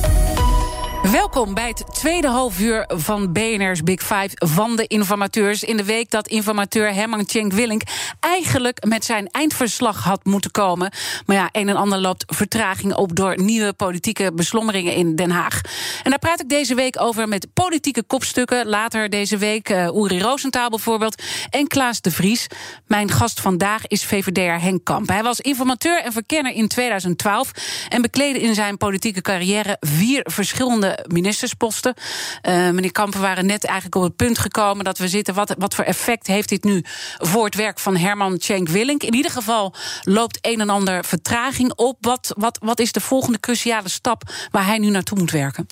[1.11, 5.63] Welkom bij het tweede halfuur van BNR's Big Five van de informateurs.
[5.63, 7.81] In de week dat informateur Herman Tjenk Willink
[8.19, 10.91] eigenlijk met zijn eindverslag had moeten komen.
[11.25, 15.61] Maar ja, een en ander loopt vertraging op door nieuwe politieke beslommeringen in Den Haag.
[16.03, 18.67] En daar praat ik deze week over met politieke kopstukken.
[18.67, 22.47] Later deze week uh, Uri Roosentaal bijvoorbeeld en Klaas de Vries.
[22.87, 25.09] Mijn gast vandaag is VVD'er Henk Kamp.
[25.09, 27.51] Hij was informateur en verkenner in 2012
[27.89, 31.93] en bekleedde in zijn politieke carrière vier verschillende ministersposten.
[31.95, 35.33] Uh, meneer Kampen waren net eigenlijk op het punt gekomen dat we zitten.
[35.33, 36.83] Wat, wat voor effect heeft dit nu
[37.17, 39.03] voor het werk van Herman Tjenk Willink?
[39.03, 41.97] In ieder geval loopt een en ander vertraging op.
[42.01, 45.67] Wat, wat, wat is de volgende cruciale stap waar hij nu naartoe moet werken?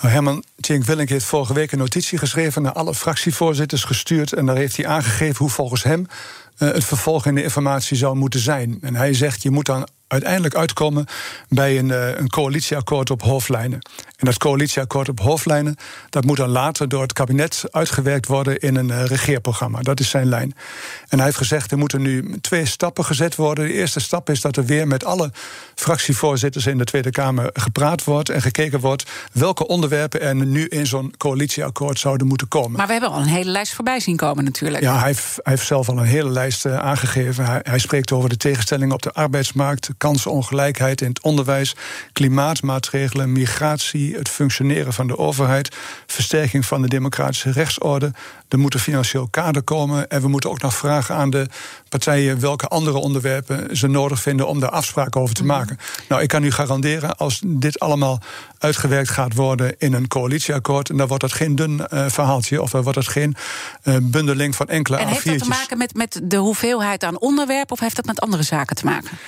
[0.00, 4.32] Nou, Herman Tjenk Willink heeft vorige week een notitie geschreven naar alle fractievoorzitters gestuurd.
[4.32, 6.06] En daar heeft hij aangegeven hoe volgens hem
[6.58, 8.78] uh, het vervolg in de informatie zou moeten zijn.
[8.80, 11.06] En hij zegt: je moet dan uiteindelijk uitkomen
[11.48, 13.78] bij een, uh, een coalitieakkoord op hoofdlijnen.
[14.16, 15.76] En dat coalitieakkoord op hoofdlijnen,
[16.10, 19.80] dat moet dan later door het kabinet uitgewerkt worden in een uh, regeerprogramma.
[19.80, 20.54] Dat is zijn lijn.
[21.08, 23.66] En hij heeft gezegd, er moeten nu twee stappen gezet worden.
[23.66, 25.32] De eerste stap is dat er weer met alle
[25.74, 30.86] fractievoorzitters in de Tweede Kamer gepraat wordt en gekeken wordt welke onderwerpen er nu in
[30.86, 32.76] zo'n coalitieakkoord zouden moeten komen.
[32.76, 34.82] Maar we hebben al een hele lijst voorbij zien komen natuurlijk.
[34.82, 37.44] Ja, hij heeft, hij heeft zelf al een hele lijst uh, aangegeven.
[37.44, 41.74] Hij, hij spreekt over de tegenstellingen op de arbeidsmarkt, kansenongelijkheid in het onderwijs,
[42.12, 48.12] klimaatmaatregelen, migratie het functioneren van de overheid, versterking van de democratische rechtsorde.
[48.48, 50.08] Er moet een financieel kader komen.
[50.08, 51.46] En we moeten ook nog vragen aan de
[51.88, 55.52] partijen welke andere onderwerpen ze nodig vinden om daar afspraken over te mhm.
[55.52, 55.78] maken.
[56.08, 58.20] Nou, ik kan u garanderen, als dit allemaal
[58.58, 62.70] uitgewerkt gaat worden in een coalitieakkoord, en dan wordt dat geen dun uh, verhaaltje, of
[62.70, 63.36] dan wordt dat geen
[63.84, 67.72] uh, bundeling van enkele En heeft dat te maken met, met de hoeveelheid aan onderwerpen,
[67.72, 69.18] of heeft dat met andere zaken te maken?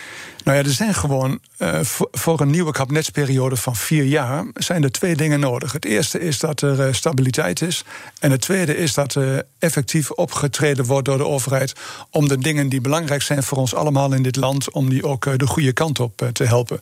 [0.46, 1.80] Nou ja, er zijn gewoon uh,
[2.12, 5.72] voor een nieuwe kabinetsperiode van vier jaar zijn er twee dingen nodig.
[5.72, 7.84] Het eerste is dat er uh, stabiliteit is.
[8.20, 11.72] En het tweede is dat er effectief opgetreden wordt door de overheid
[12.10, 15.24] om de dingen die belangrijk zijn voor ons allemaal in dit land, om die ook
[15.24, 16.80] uh, de goede kant op te helpen.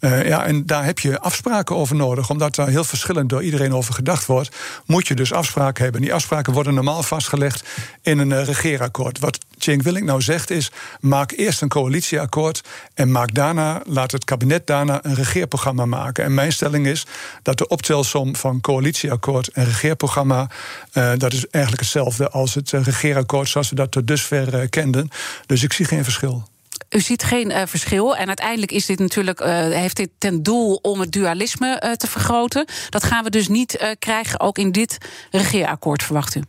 [0.00, 3.94] ja, en daar heb je afspraken over nodig, omdat daar heel verschillend door iedereen over
[3.94, 4.56] gedacht wordt.
[4.86, 6.00] Moet je dus afspraken hebben.
[6.00, 7.68] Die afspraken worden normaal vastgelegd
[8.02, 9.18] in een regeerakkoord.
[9.18, 12.62] Wat Cenk Willink nou zegt is: maak eerst een coalitieakkoord
[12.96, 16.24] En maak daarna, laat het kabinet daarna een regeerprogramma maken.
[16.24, 17.06] En mijn stelling is
[17.42, 20.50] dat de optelsom van coalitieakkoord en regeerprogramma.
[20.92, 24.68] Uh, dat is eigenlijk hetzelfde als het uh, regeerakkoord zoals we dat tot dusver uh,
[24.70, 25.08] kenden.
[25.46, 26.48] Dus ik zie geen verschil.
[26.90, 28.16] U ziet geen verschil.
[28.16, 29.40] En uiteindelijk is dit natuurlijk,
[29.72, 32.66] heeft dit ten doel om het dualisme te vergroten.
[32.90, 34.98] Dat gaan we dus niet krijgen, ook in dit
[35.30, 36.42] regeerakkoord, verwacht u?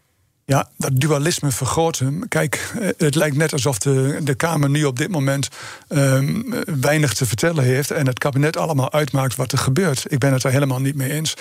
[0.49, 2.27] Ja, dat dualisme vergroten.
[2.27, 5.49] Kijk, eh, het lijkt net alsof de, de Kamer nu op dit moment
[5.89, 7.91] um, weinig te vertellen heeft.
[7.91, 10.05] en het kabinet allemaal uitmaakt wat er gebeurt.
[10.07, 11.33] Ik ben het er helemaal niet mee eens.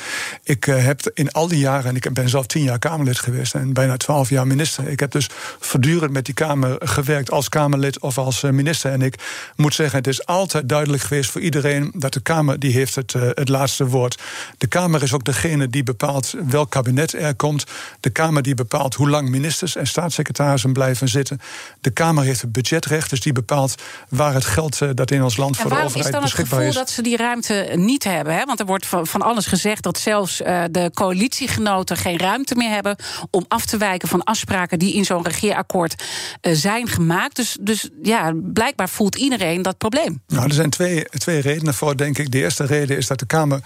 [0.43, 3.55] Ik uh, heb in al die jaren, en ik ben zelf tien jaar Kamerlid geweest.
[3.55, 4.89] en bijna twaalf jaar minister.
[4.89, 5.29] Ik heb dus
[5.61, 8.93] voortdurend met die Kamer gewerkt als Kamerlid of als uh, minister.
[8.93, 9.15] En ik
[9.57, 11.93] moet zeggen, het is altijd duidelijk geweest voor iedereen.
[11.95, 14.23] dat de Kamer die heeft het, het laatste woord.
[14.59, 17.65] De Kamer is ook degene die bepaalt welk kabinet er komt.
[18.01, 21.41] De Kamer die bepaalt hoe lang ministers en staatssecretarissen blijven zitten.
[21.81, 23.75] De Kamer heeft het budgetrecht, dus die bepaalt
[24.09, 26.51] waar het geld uh, dat in ons land voor de overheid beschikbaar is.
[26.51, 28.35] waarom is dan het gevoel dat ze die ruimte niet hebben?
[28.35, 28.45] Hè?
[28.45, 32.97] Want er wordt van, alles gezegd dat zelfs uh, de coalitiegenoten geen ruimte meer hebben
[33.31, 36.03] om af te wijken van afspraken die in zo'n regeerakkoord
[36.43, 37.37] uh, zijn gemaakt.
[37.37, 40.23] Dus, dus ja, blijkbaar voelt iedereen dat probleem.
[40.27, 42.31] Nou, er zijn twee, twee redenen voor, denk ik.
[42.31, 43.61] De eerste reden is dat de Kamer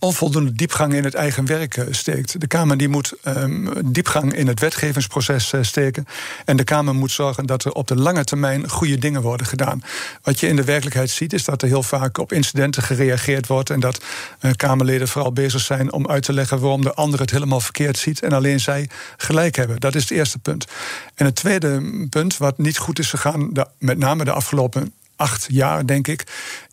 [0.00, 2.40] onvoldoende diepgang in het eigen werk eh, steekt.
[2.40, 6.06] De Kamer die moet um, diepgang in het wetgevingsproces uh, steken.
[6.44, 9.82] En de Kamer moet zorgen dat er op de lange termijn goede dingen worden gedaan.
[10.22, 13.70] Wat je in de werkelijkheid ziet, is dat er heel vaak op incidenten gereageerd wordt.
[13.70, 14.02] En dat
[14.40, 17.98] uh, Kamerleden vooral bezig zijn om uit te leggen waarom de ander het helemaal verkeerd
[17.98, 18.22] ziet.
[18.22, 19.80] En alleen zij gelijk hebben.
[19.80, 20.66] Dat is het eerste punt.
[21.14, 25.86] En het tweede punt, wat niet goed is gegaan, met name de afgelopen acht jaar,
[25.86, 26.24] denk ik,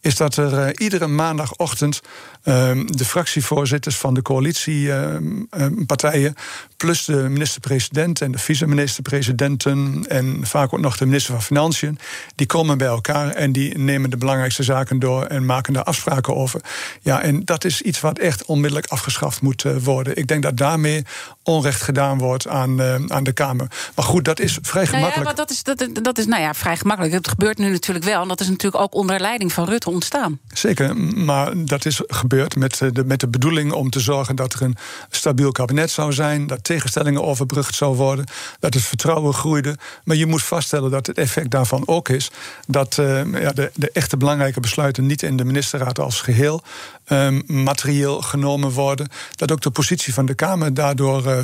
[0.08, 2.02] is dat er uh, iedere maandagochtend
[2.43, 6.41] uh, de fractievoorzitters van de coalitiepartijen, uh,
[6.78, 12.00] plus de minister-president en de vice-minister-presidenten en vaak ook nog de minister van Financiën,
[12.36, 16.36] die komen bij elkaar en die nemen de belangrijkste zaken door en maken daar afspraken
[16.36, 16.62] over.
[17.02, 20.17] Ja, en dat is iets wat echt onmiddellijk afgeschaft moet uh, worden.
[20.17, 21.06] Ik denk dat daarmee
[21.43, 23.67] onrecht gedaan wordt aan, uh, aan de Kamer.
[23.96, 25.02] Maar goed, dat is vrij gemakkelijk.
[25.02, 27.13] Nou ja, maar dat is, dat, dat is nou ja, vrij gemakkelijk.
[27.13, 28.22] Het gebeurt nu natuurlijk wel.
[28.22, 30.40] En dat is natuurlijk ook onder leiding van Rutte ontstaan.
[30.54, 34.62] Zeker, maar dat is gebeurd met de, met de bedoeling om te zorgen dat er
[34.62, 34.76] een
[35.10, 38.26] stabiel kabinet zou zijn, dat tegenstellingen overbrugd zou worden,
[38.60, 39.78] dat het vertrouwen groeide.
[40.04, 42.32] Maar je moet vaststellen dat het effect daarvan ook is
[42.68, 46.64] dat uh, ja, de, de echte belangrijke besluiten niet in de ministerraad als geheel
[47.08, 49.08] uh, materieel genomen worden.
[49.36, 51.39] Dat ook de positie van de Kamer daardoor uh,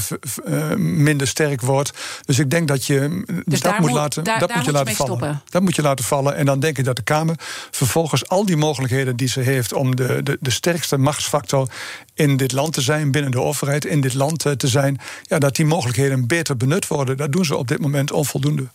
[0.46, 1.92] uh, minder sterk wordt.
[2.26, 4.80] Dus ik denk dat je dus dat moet, laten, daar, dat daar moet je moet
[4.80, 5.18] laten vallen.
[5.18, 5.42] Stoppen.
[5.50, 6.36] Dat moet je laten vallen.
[6.36, 7.36] En dan denk ik dat de Kamer
[7.72, 11.70] vervolgens al die mogelijkheden die ze heeft om de, de, de sterkste machtsfactor
[12.14, 15.56] in dit land te zijn, binnen de overheid, in dit land te zijn, ja, dat
[15.56, 17.18] die mogelijkheden beter benut worden.
[17.18, 18.68] Dat doen ze op dit moment onvoldoende.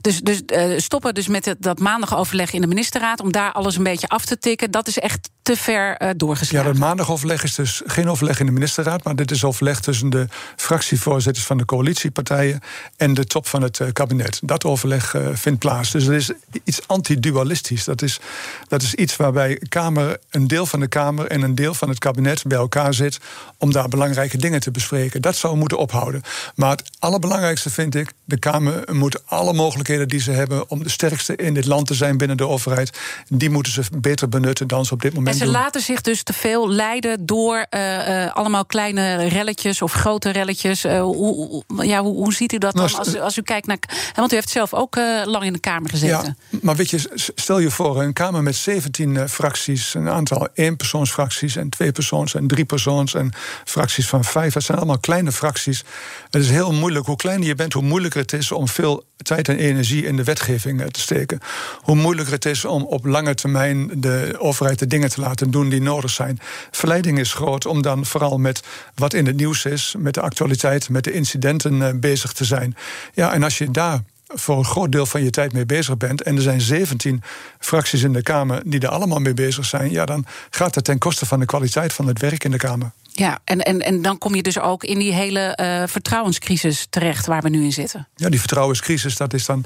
[0.00, 3.20] Dus, dus uh, stoppen dus met het, dat maandagoverleg in de ministerraad...
[3.20, 6.66] om daar alles een beetje af te tikken, dat is echt te ver uh, doorgeslagen.
[6.66, 9.04] Ja, dat maandagoverleg is dus geen overleg in de ministerraad...
[9.04, 10.26] maar dit is overleg tussen de
[10.56, 12.60] fractievoorzitters van de coalitiepartijen...
[12.96, 14.40] en de top van het uh, kabinet.
[14.42, 15.90] Dat overleg vindt plaats.
[15.90, 16.32] Dus dat is
[16.64, 17.84] iets antidualistisch.
[17.84, 18.20] Dat is,
[18.68, 21.26] dat is iets waarbij Kamer, een deel van de Kamer...
[21.26, 23.18] en een deel van het kabinet bij elkaar zit...
[23.58, 25.22] om daar belangrijke dingen te bespreken.
[25.22, 26.22] Dat zou moeten ophouden.
[26.54, 28.12] Maar het allerbelangrijkste vind ik...
[28.24, 31.94] de Kamer moet alle mogelijkheden die ze hebben om de sterkste in dit land te
[31.94, 35.46] zijn binnen de overheid, die moeten ze beter benutten dan ze op dit moment En
[35.46, 35.62] ze doen.
[35.62, 40.84] laten zich dus te veel leiden door uh, uh, allemaal kleine relletjes of grote relletjes.
[40.84, 43.78] Uh, hoe, ja, hoe, hoe, ziet u dat dan als, als u kijkt naar.
[44.14, 46.36] Want u heeft zelf ook lang in de Kamer gezeten.
[46.50, 51.56] Ja, maar weet je, stel je voor, een Kamer met 17 fracties, een aantal eenpersoonsfracties
[51.56, 53.32] en tweepersoons en driepersoons en
[53.64, 54.52] fracties van vijf.
[54.52, 55.84] Dat zijn allemaal kleine fracties.
[56.30, 57.06] Het is heel moeilijk.
[57.06, 60.24] Hoe kleiner je bent, hoe moeilijker het is om veel tijd en energie in de
[60.24, 61.40] wetgeving te steken.
[61.80, 65.68] Hoe moeilijker het is om op lange termijn de overheid de dingen te laten doen
[65.68, 66.38] die nodig zijn.
[66.70, 68.62] Verleiding is groot om dan vooral met
[68.94, 72.76] wat in het nieuws is, met de actualiteit, met de incidenten bezig te zijn.
[73.12, 74.02] Ja, en als je daar
[74.34, 76.22] voor een groot deel van je tijd mee bezig bent.
[76.22, 77.22] en er zijn 17
[77.58, 79.90] fracties in de Kamer die er allemaal mee bezig zijn.
[79.90, 82.92] ja, dan gaat het ten koste van de kwaliteit van het werk in de Kamer.
[83.16, 87.26] Ja, en, en, en dan kom je dus ook in die hele uh, vertrouwenscrisis terecht
[87.26, 88.08] waar we nu in zitten.
[88.16, 89.64] Ja, die vertrouwenscrisis, dat is dan,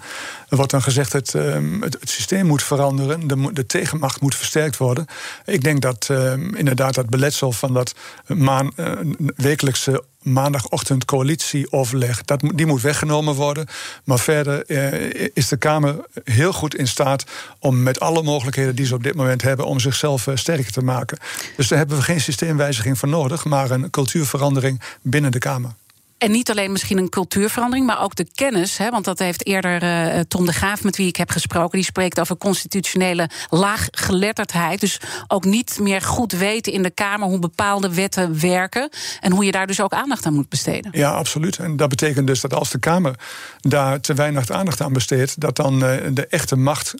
[0.48, 4.34] er wordt dan gezegd het, um, het, het, systeem moet veranderen, de, de tegenmacht moet
[4.34, 5.06] versterkt worden.
[5.44, 7.94] Ik denk dat um, inderdaad dat beletsel van dat
[8.26, 8.92] maan, uh,
[9.36, 13.66] wekelijkse maandagochtend coalitieoverleg, dat, die moet weggenomen worden.
[14.04, 17.24] Maar verder uh, is de Kamer heel goed in staat
[17.58, 20.82] om met alle mogelijkheden die ze op dit moment hebben, om zichzelf uh, sterker te
[20.82, 21.18] maken.
[21.56, 25.70] Dus daar hebben we geen systeemwijziging voor nodig, maar een cultuurverandering binnen de Kamer.
[26.18, 28.76] En niet alleen misschien een cultuurverandering, maar ook de kennis.
[28.76, 31.84] Hè, want dat heeft eerder uh, Tom de Graaf, met wie ik heb gesproken, die
[31.84, 34.80] spreekt over constitutionele laaggeletterdheid.
[34.80, 38.90] Dus ook niet meer goed weten in de Kamer hoe bepaalde wetten werken.
[39.20, 40.90] En hoe je daar dus ook aandacht aan moet besteden.
[40.94, 41.58] Ja, absoluut.
[41.58, 43.14] En dat betekent dus dat als de Kamer
[43.60, 46.94] daar te weinig aandacht aan besteedt, dat dan uh, de echte macht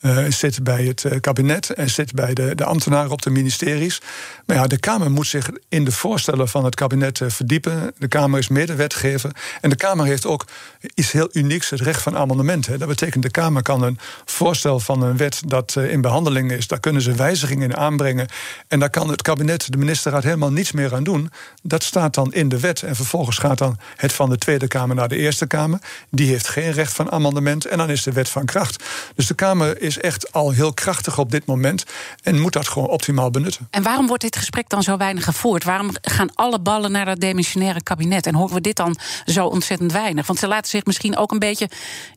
[0.00, 4.00] uh, zit bij het uh, kabinet en zit bij de, de ambtenaren op de ministeries.
[4.46, 7.94] Maar ja, de Kamer moet zich in de voorstellen van het kabinet uh, verdiepen.
[7.98, 9.30] De Kamer is medewetgever.
[9.60, 10.46] En de Kamer heeft ook
[10.94, 12.66] iets heel unieks, het recht van amendement.
[12.66, 12.78] Hè.
[12.78, 16.80] Dat betekent de Kamer kan een voorstel van een wet dat in behandeling is, daar
[16.80, 18.28] kunnen ze wijzigingen in aanbrengen.
[18.68, 21.30] En daar kan het kabinet, de ministerraad, helemaal niets meer aan doen.
[21.62, 22.82] Dat staat dan in de wet.
[22.82, 25.78] En vervolgens gaat dan het van de Tweede Kamer naar de Eerste Kamer.
[26.10, 27.64] Die heeft geen recht van amendement.
[27.64, 28.84] En dan is de wet van kracht.
[29.14, 31.84] Dus de Kamer is echt al heel krachtig op dit moment
[32.22, 33.68] en moet dat gewoon optimaal benutten.
[33.70, 35.64] En waarom wordt dit gesprek dan zo weinig gevoerd?
[35.64, 39.92] Waarom gaan alle ballen naar dat demissionaire kabinet en horen we dit dan zo ontzettend
[39.92, 40.26] weinig?
[40.26, 41.70] Want ze laten zich misschien ook een beetje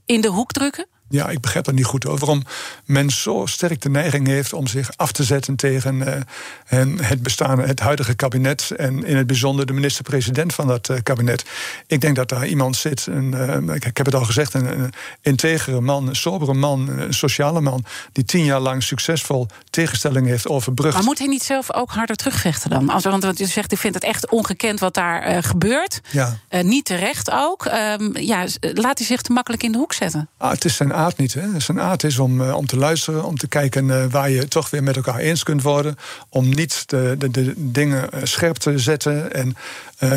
[0.06, 0.86] in de hoek drukken?
[1.12, 2.06] Ja, ik begrijp dat niet goed.
[2.06, 2.43] Over waarom
[2.86, 7.63] men zo sterk de neiging heeft om zich af te zetten tegen uh, het bestaande,
[7.63, 8.71] het huidige kabinet.
[8.78, 11.45] En in het bijzonder de minister-president van dat uh, kabinet.
[11.88, 14.80] Ik denk dat daar iemand zit, een, uh, ik, ik, heb het al gezegd, een,
[14.80, 17.86] een integere man, een sobere man, een sociale man.
[18.12, 20.93] die tien jaar lang succesvol tegenstellingen heeft overbrugd.
[20.93, 22.89] Maar moet hij niet zelf ook harder terugvechten dan?
[22.89, 26.02] Als, want, want je zegt, ik vind het echt ongekend wat daar gebeurt.
[26.10, 26.38] Ja.
[26.62, 27.65] niet terecht ook.
[27.65, 30.30] Um, ja, laat hij zich te makkelijk in de hoek zetten?
[30.38, 31.34] Ah, het is zijn aard niet.
[31.34, 31.60] Hè.
[31.60, 34.70] Zijn aard is om, uh, om te luisteren, om te kijken uh, waar je toch
[34.70, 35.96] weer met elkaar eens kunt worden.
[36.30, 39.56] Om niet de, de, de dingen uh, scherp te zetten en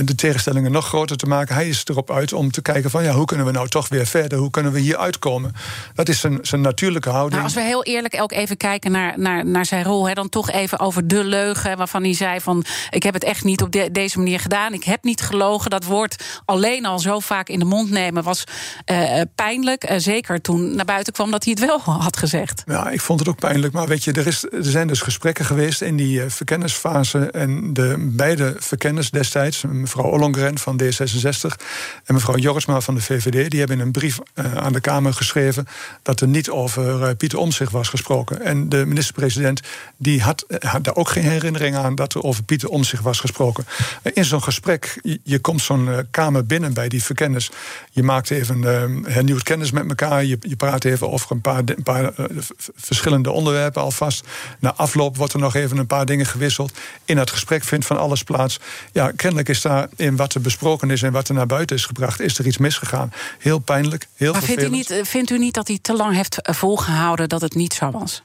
[0.05, 1.55] de tegenstellingen nog groter te maken.
[1.55, 4.07] Hij is erop uit om te kijken van ja, hoe kunnen we nou toch weer
[4.07, 4.39] verder?
[4.39, 5.53] Hoe kunnen we hier uitkomen?
[5.95, 7.33] Dat is zijn, zijn natuurlijke houding.
[7.33, 10.29] Nou, als we heel eerlijk ook even kijken naar, naar, naar zijn rol, hè, dan
[10.29, 13.73] toch even over de leugen waarvan hij zei van ik heb het echt niet op
[13.73, 14.73] de, deze manier gedaan.
[14.73, 15.71] Ik heb niet gelogen.
[15.71, 18.45] Dat woord alleen al zo vaak in de mond nemen was
[19.35, 19.93] pijnlijk.
[19.97, 22.63] zeker toen naar buiten kwam dat hij het wel had gezegd.
[22.67, 23.73] Ja, ik vond het ook pijnlijk.
[23.73, 27.31] Maar weet je, er, is, er zijn dus gesprekken geweest in die uh, verkennisfase.
[27.31, 31.51] En de beide verkenners destijds, mevrouw Ollongren van D66
[32.05, 35.15] en mevrouw Jorisma van de VVD, die hebben in een brief uh, aan de Kamer
[35.15, 35.67] geschreven
[36.03, 38.43] dat er niet over uh, Pieter Omtzigt was gesproken.
[38.43, 39.61] En de minister-president
[39.97, 43.65] die had, had daar ook geen herinnering aan dat er over Pieter Omtzigt was gesproken.
[44.13, 47.51] in zo'n gesprek, je, je komt zo'n Kamer binnen bij die verkenners.
[47.91, 48.63] Je maakt even
[49.05, 50.25] hernieuwd kennis met elkaar.
[50.25, 52.27] Je, je praat even over een paar, een paar uh,
[52.75, 54.27] verschillende onderwerpen alvast.
[54.59, 56.73] Na afloop wordt er nog even een paar dingen gewisseld.
[57.05, 58.61] In het gesprek vindt van alles plaats.
[58.93, 61.87] Ja, kennelijk is daar in wat er besproken is en wat er naar buiten is
[61.87, 63.13] gebracht, is er iets misgegaan.
[63.39, 66.15] Heel pijnlijk, heel maar vindt u, niet, eh, vindt u niet dat hij te lang
[66.15, 68.23] heeft eh, volgehouden dat het niet zo was?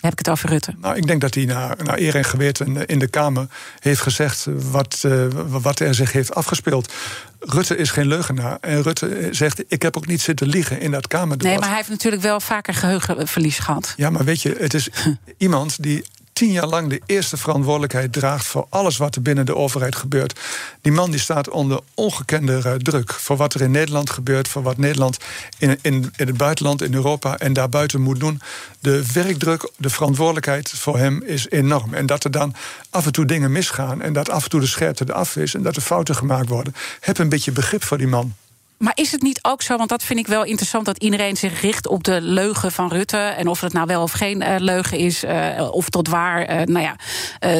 [0.00, 0.74] Heb ik het over Rutte?
[0.80, 3.46] Nou, ik denk dat hij naar, naar eer en geweten in de Kamer
[3.78, 6.92] heeft gezegd wat, uh, wat er zich heeft afgespeeld.
[7.40, 8.58] Rutte is geen leugenaar.
[8.60, 11.46] En Rutte zegt: Ik heb ook niet zitten liegen in dat Kamerdebat.
[11.46, 13.94] Nee, maar hij heeft natuurlijk wel vaker geheugenverlies gehad.
[13.96, 14.88] Ja, maar weet je, het is
[15.38, 19.56] iemand die tien jaar lang de eerste verantwoordelijkheid draagt voor alles wat er binnen de
[19.56, 20.40] overheid gebeurt.
[20.80, 24.76] Die man die staat onder ongekende druk voor wat er in Nederland gebeurt, voor wat
[24.76, 25.18] Nederland
[25.58, 28.40] in, in, in het buitenland, in Europa en daarbuiten moet doen.
[28.80, 31.94] De werkdruk, de verantwoordelijkheid voor hem is enorm.
[31.94, 32.54] En dat er dan
[32.90, 35.62] af en toe dingen misgaan en dat af en toe de scherpte eraf is en
[35.62, 36.74] dat er fouten gemaakt worden.
[37.00, 38.34] Heb een beetje begrip voor die man.
[38.82, 40.84] Maar is het niet ook zo, want dat vind ik wel interessant...
[40.84, 43.16] dat iedereen zich richt op de leugen van Rutte...
[43.16, 46.50] en of het nou wel of geen uh, leugen is, uh, of tot waar...
[46.50, 46.96] Uh, nou ja,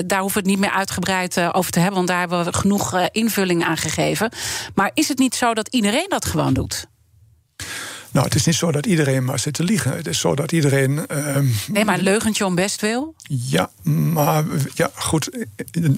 [0.02, 1.96] daar hoeven we het niet meer uitgebreid over te hebben...
[1.96, 4.32] want daar hebben we genoeg invulling aan gegeven.
[4.74, 6.86] Maar is het niet zo dat iedereen dat gewoon doet?
[8.12, 9.96] Nou, het is niet zo dat iedereen maar zit te liegen.
[9.96, 11.06] Het is zo dat iedereen.
[11.12, 13.14] Uh, nee, maar een leugentje om best wil?
[13.28, 14.44] Ja, maar
[14.74, 15.30] ja, goed,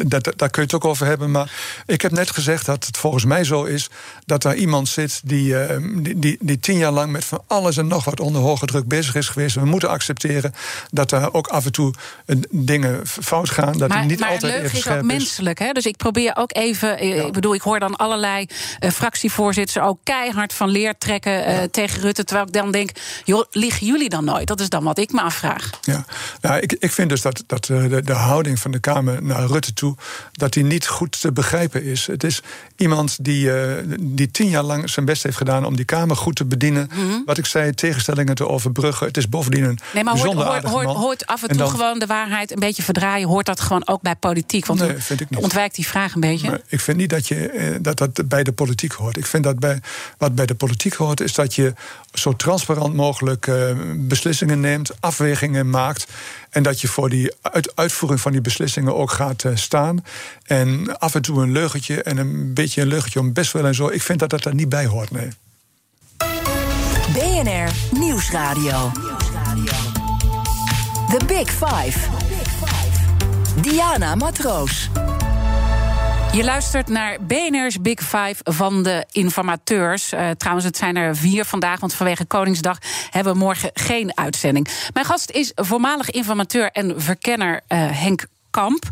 [0.06, 1.30] daar, daar kun je het ook over hebben.
[1.30, 1.52] Maar
[1.86, 3.90] ik heb net gezegd dat het volgens mij zo is
[4.24, 7.76] dat daar iemand zit die, uh, die, die, die, tien jaar lang met van alles
[7.76, 9.54] en nog wat onder hoge druk bezig is geweest.
[9.54, 10.54] We moeten accepteren
[10.90, 11.94] dat daar ook af en toe
[12.26, 13.78] uh, dingen fout gaan.
[13.78, 15.58] Dat maar, niet maar altijd leugen even is ook menselijk.
[15.58, 15.72] Hè?
[15.72, 17.06] Dus ik probeer ook even.
[17.06, 17.26] Ja.
[17.26, 18.46] Ik bedoel, ik hoor dan allerlei
[18.80, 21.68] uh, fractievoorzitters ook keihard van leer trekken ja.
[21.70, 22.24] tegen Rutte.
[22.24, 22.90] Terwijl ik dan denk,
[23.24, 24.46] joh, liggen jullie dan nooit?
[24.46, 25.70] Dat is dan wat ik me afvraag.
[25.80, 26.04] Ja,
[26.40, 29.72] nou, ik, ik vind dus dat, dat de, de houding van de Kamer naar Rutte
[29.72, 29.94] toe...
[30.32, 32.06] dat die niet goed te begrijpen is.
[32.06, 32.42] Het is
[32.76, 35.64] iemand die, uh, die tien jaar lang zijn best heeft gedaan...
[35.64, 36.90] om die Kamer goed te bedienen.
[36.94, 37.22] Mm -hmm.
[37.26, 39.06] Wat ik zei, tegenstellingen te overbruggen.
[39.06, 41.70] Het is bovendien een nee, maar hoort, hoort, hoort, hoort af en toe en dan,
[41.70, 43.28] gewoon de waarheid een beetje verdraaien...
[43.28, 44.66] hoort dat gewoon ook bij politiek?
[44.66, 45.40] Want nee, vind ik niet.
[45.40, 46.50] ontwijkt die vraag een beetje.
[46.50, 49.16] Maar ik vind niet dat, je, dat dat bij de politiek hoort.
[49.16, 49.80] Ik vind dat bij,
[50.18, 51.74] wat bij de politiek hoort, is dat je
[52.12, 56.06] zo transparant mogelijk uh, beslissingen neemt, afwegingen maakt.
[56.50, 57.32] En dat je voor die
[57.74, 60.04] uitvoering van die beslissingen ook gaat uh, staan.
[60.44, 63.74] En af en toe een leugentje en een beetje een leugentje om best wel en
[63.74, 63.88] zo.
[63.88, 65.28] Ik vind dat dat er niet bij hoort, nee.
[67.12, 68.92] BNR Nieuwsradio.
[71.08, 71.98] The Big Five.
[73.60, 74.90] Diana Matroos.
[76.32, 80.12] Je luistert naar BNR's Big Five van de informateurs.
[80.12, 82.78] Uh, trouwens, het zijn er vier vandaag, want vanwege Koningsdag
[83.10, 84.68] hebben we morgen geen uitzending.
[84.92, 88.84] Mijn gast is voormalig informateur en verkenner uh, Henk Kamp.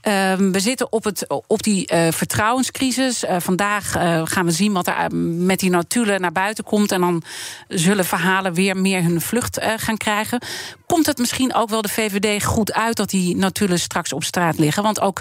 [0.00, 3.24] Ehm, we zitten op, het, op die uh, vertrouwenscrisis.
[3.24, 6.92] Uh, vandaag uh, gaan we zien wat er met die notulen naar buiten komt.
[6.92, 7.22] En dan
[7.68, 10.42] zullen verhalen weer meer hun vlucht gaan krijgen.
[10.86, 14.58] Komt het misschien ook wel de VVD goed uit dat die notulen straks op straat
[14.58, 14.82] liggen?
[14.82, 15.20] Want ook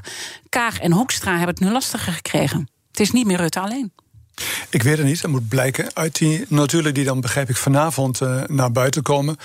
[0.49, 2.69] Kaag en Hoekstra hebben het nu lastiger gekregen.
[2.91, 3.91] Het is niet meer Rutte alleen.
[4.69, 5.21] Ik weet het niet.
[5.21, 9.37] Dat moet blijken uit die notulen die dan, begrijp ik, vanavond uh, naar buiten komen.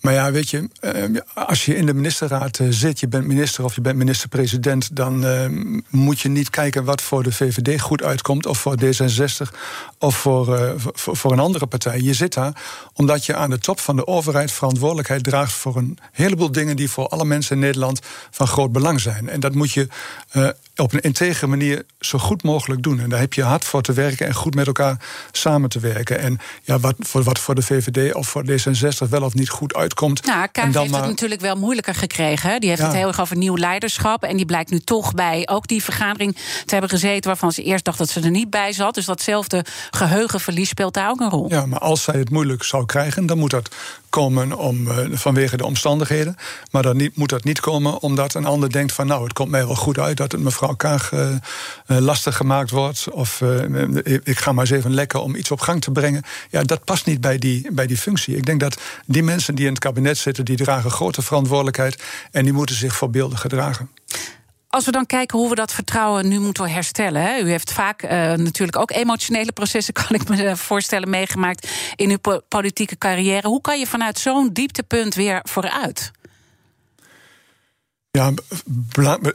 [0.00, 3.64] Maar ja, weet je, uh, als je in de ministerraad uh, zit, je bent minister
[3.64, 5.24] of je bent minister-president, dan
[5.88, 9.56] moet je niet kijken wat voor de VVD goed uitkomt, of voor D66
[9.98, 12.00] of voor, voor, voor, een andere partij.
[12.00, 12.62] Je zit daar
[12.94, 16.90] omdat je aan de top van de overheid verantwoordelijkheid draagt voor een heleboel dingen die
[16.90, 19.28] voor alle mensen in Nederland van groot belang zijn.
[19.28, 19.88] En dat moet je
[20.82, 23.00] op een integere manier zo goed mogelijk doen.
[23.00, 24.96] En daar heb je hard voor te werken en goed met elkaar
[25.32, 26.18] samen te werken.
[26.18, 29.74] En ja, wat voor, wat voor de VVD of voor D66 wel of niet goed
[29.74, 30.26] uitkomt.
[30.26, 32.60] Nou, Kaag heeft het natuurlijk wel moeilijker gekregen.
[32.60, 34.22] Die heeft het heel erg over nieuw leiderschap.
[34.22, 37.30] En die blijkt nu toch bij ook die vergadering te hebben gezeten...
[37.30, 38.94] waarvan ze eerst dacht dat ze er niet bij zat.
[38.94, 41.46] Dus datzelfde geheugenverlies speelt daar ook een rol.
[41.48, 43.26] Ja, maar als zij het moeilijk zou krijgen...
[43.26, 43.74] dan moet dat
[44.10, 46.36] komen om, uh, vanwege de omstandigheden.
[46.70, 49.06] Maar dan niet, moet dat niet komen omdat een ander denkt van...
[49.06, 51.36] nou, het komt mij wel goed uit dat het mevrouw Kaag uh,
[51.86, 53.10] lastig gemaakt wordt...
[53.10, 53.42] of
[54.22, 56.22] ik ga maar eens even lekker om iets op gang te brengen.
[56.50, 58.36] Ja, dat past niet bij die, bij die functie.
[58.36, 60.44] Ik denk dat die mensen die in het kabinet zitten...
[60.44, 63.90] die dragen grote verantwoordelijkheid en die moeten zich voorbeeldig gedragen.
[64.68, 67.22] Als we dan kijken hoe we dat vertrouwen nu moeten herstellen.
[67.22, 67.38] Hè?
[67.38, 72.40] U heeft vaak uh, natuurlijk ook emotionele processen, kan ik me voorstellen, meegemaakt in uw
[72.48, 73.48] politieke carrière.
[73.48, 76.10] Hoe kan je vanuit zo'n dieptepunt weer vooruit?
[78.12, 78.32] Ja,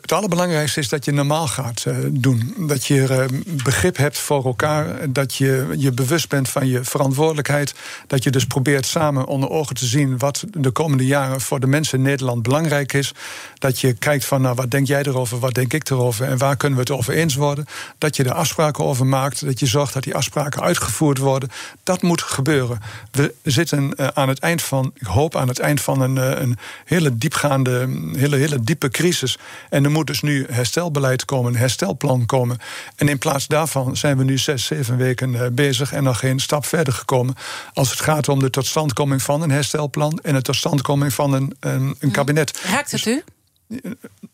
[0.02, 2.54] het allerbelangrijkste is dat je normaal gaat uh, doen.
[2.58, 5.12] Dat je uh, begrip hebt voor elkaar.
[5.12, 7.74] Dat je je bewust bent van je verantwoordelijkheid.
[8.08, 11.68] Dat je dus probeert samen onder ogen te zien wat de komende jaren voor de
[11.68, 13.14] mensen in Nederland belangrijk is.
[13.58, 16.58] Dat je kijkt van nou, wat denk jij erover, wat denk ik erover en waar
[16.58, 17.66] kunnen we het over eens worden.
[17.98, 19.46] Dat je er afspraken over maakt.
[19.46, 21.50] Dat je zorgt dat die afspraken uitgevoerd worden.
[21.84, 22.80] Dat moet gebeuren.
[23.12, 26.58] We zitten uh, aan het eind van, ik hoop aan het eind van een, een
[26.86, 29.38] hele diepgaande, hele, hele diepe crisis.
[29.70, 32.58] En er moet dus nu herstelbeleid komen, een herstelplan komen.
[32.96, 36.40] En in plaats daarvan zijn we nu zes, zeven weken eh, bezig en nog geen
[36.40, 37.36] stap verder gekomen.
[37.74, 41.72] Als het gaat om de totstandkoming van een herstelplan en de totstandkoming van een, een,
[41.72, 42.12] een mhm.
[42.12, 42.60] kabinet.
[42.64, 43.24] Raakt het u?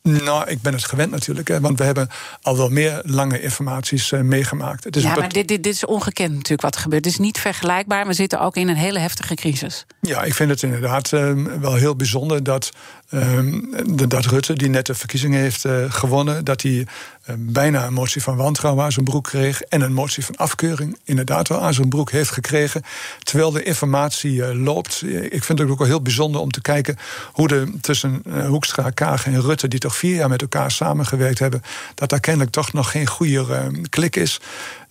[0.01, 1.47] Nou, ik ben het gewend natuurlijk.
[1.47, 2.09] Hè, want we hebben
[2.41, 4.83] al wel meer lange informaties uh, meegemaakt.
[4.83, 7.05] Het is ja, maar dit, dit, dit, is ongekend natuurlijk wat er gebeurt.
[7.05, 8.07] Het is niet vergelijkbaar.
[8.07, 9.85] We zitten ook in een hele heftige crisis.
[10.01, 12.71] Ja, ik vind het inderdaad uh, wel heel bijzonder dat
[13.11, 13.59] Ehm,
[14.07, 16.87] dat Rutte, die net de verkiezingen heeft uh, gewonnen, dat hij
[17.37, 19.61] bijna een motie van wantrouwen aan zijn broek kreeg.
[19.61, 22.81] En een motie van afkeuring inderdaad wel aan zijn broek heeft gekregen.
[23.23, 25.03] Terwijl de informatie uh, loopt.
[25.29, 26.97] Ik vind het ook wel heel bijzonder om te kijken
[27.31, 31.61] hoe de tussen Hoekstra, Kaag en Rutte, die toch vier jaar met elkaar samengewerkt hebben,
[31.95, 34.39] dat daar kennelijk toch nog geen goede klik is.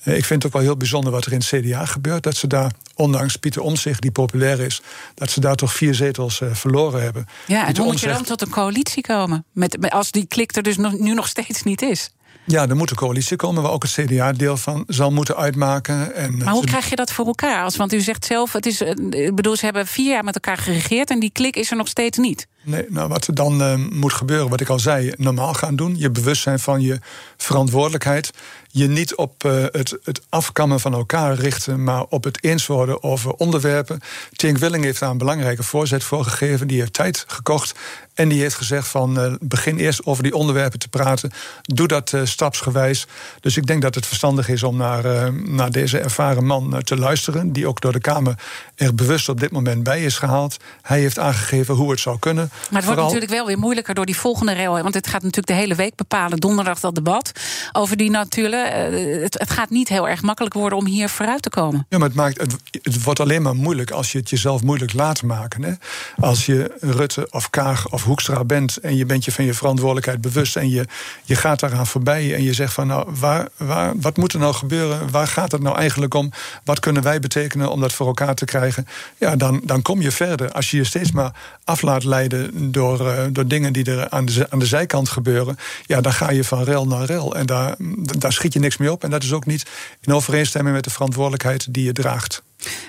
[0.02, 2.22] Eh, ik vind het ook wel heel bijzonder wat er in het CDA gebeurt.
[2.22, 4.82] Dat ze daar, ondanks Pieter Omtzigt, die populair is...
[5.14, 7.26] dat ze daar toch vier zetels uh, verloren hebben.
[7.46, 9.44] Ja, en hoe moet je dan tot een coalitie komen?
[9.52, 12.10] Met, als die klik er dus nog, nu nog steeds niet is.
[12.44, 16.14] Ja, er moet een coalitie komen waar ook het CDA deel van zal moeten uitmaken.
[16.14, 17.64] En maar hoe krijg je dat voor elkaar?
[17.64, 18.80] Als, want u zegt zelf, het is,
[19.10, 21.88] ik bedoel, ze hebben vier jaar met elkaar geregeerd en die klik is er nog
[21.88, 22.46] steeds niet.
[22.62, 25.94] Nee, nou wat er dan uh, moet gebeuren, wat ik al zei, normaal gaan doen.
[25.98, 26.98] Je bewustzijn van je
[27.36, 28.30] verantwoordelijkheid.
[28.70, 33.02] Je niet op uh, het, het afkammen van elkaar richten, maar op het eens worden
[33.02, 34.00] over onderwerpen.
[34.32, 36.68] Tink Willing heeft daar een belangrijke voorzet voor gegeven.
[36.68, 37.78] Die heeft tijd gekocht
[38.20, 41.30] en die heeft gezegd van uh, begin eerst over die onderwerpen te praten.
[41.62, 43.06] Doe dat uh, stapsgewijs.
[43.40, 46.96] Dus ik denk dat het verstandig is om naar, uh, naar deze ervaren man te
[46.96, 47.52] luisteren.
[47.52, 48.34] Die ook door de Kamer
[48.74, 50.56] er bewust op dit moment bij is gehaald.
[50.82, 52.50] Hij heeft aangegeven hoe het zou kunnen.
[52.70, 54.82] Maar het wordt natuurlijk wel weer moeilijker door die volgende rail.
[54.82, 56.38] Want het gaat natuurlijk de hele week bepalen.
[56.38, 57.32] Donderdag dat debat
[57.72, 58.72] over die natuurlijk.
[58.72, 61.86] Eh, het, het, gaat niet heel erg makkelijk worden om hier vooruit te komen.
[61.88, 64.92] Ja, maar het, maakt, het, het wordt alleen maar moeilijk als je het jezelf moeilijk
[64.92, 65.62] laat maken.
[65.62, 65.72] Hè?
[66.16, 70.20] Als je Rutte of Kaag of Hoekstra bent en je bent je van je verantwoordelijkheid
[70.20, 70.86] bewust en je,
[71.24, 74.54] je gaat daaraan voorbij en je zegt van nou, waar, waar, wat moet er nou
[74.54, 75.10] gebeuren?
[75.10, 76.32] Waar gaat het nou eigenlijk om?
[76.64, 78.86] Wat kunnen wij betekenen om dat voor elkaar te krijgen?
[79.18, 80.52] Ja, dan, dan kom je verder.
[80.52, 81.34] Als je je steeds maar
[81.64, 85.58] af laat leiden door, uh, door dingen die er aan de, aan de zijkant gebeuren,
[85.86, 87.36] ja, dan ga je van rel naar rel.
[87.36, 87.74] En daar,
[88.18, 89.04] daar schiet je niks mee op.
[89.04, 89.66] En dat is ook niet
[90.00, 92.42] in overeenstemming met de verantwoordelijkheid die je draagt.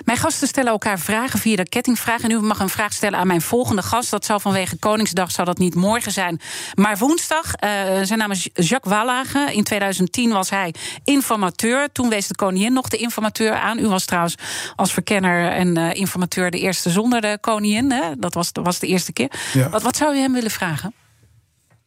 [0.04, 2.22] Mijn gasten stellen elkaar vragen via de kettingvraag.
[2.22, 4.10] En u mag een vraag stellen aan mijn volgende gast.
[4.10, 6.40] Dat zal vanwege Koningsdag zal dat niet morgen zijn,
[6.74, 7.46] maar woensdag.
[7.46, 7.70] Uh,
[8.02, 9.52] zijn naam is Jacques Wallage.
[9.52, 11.92] In 2010 was hij informateur.
[11.92, 13.78] Toen wees de koningin nog de informateur aan.
[13.78, 14.34] U was trouwens
[14.76, 17.90] als verkenner en uh, informateur de eerste zonder de koningin.
[17.92, 18.16] Hè?
[18.18, 19.30] Dat was, was de eerste keer.
[19.52, 19.68] Ja.
[19.68, 20.94] Wat, wat zou u hem willen vragen?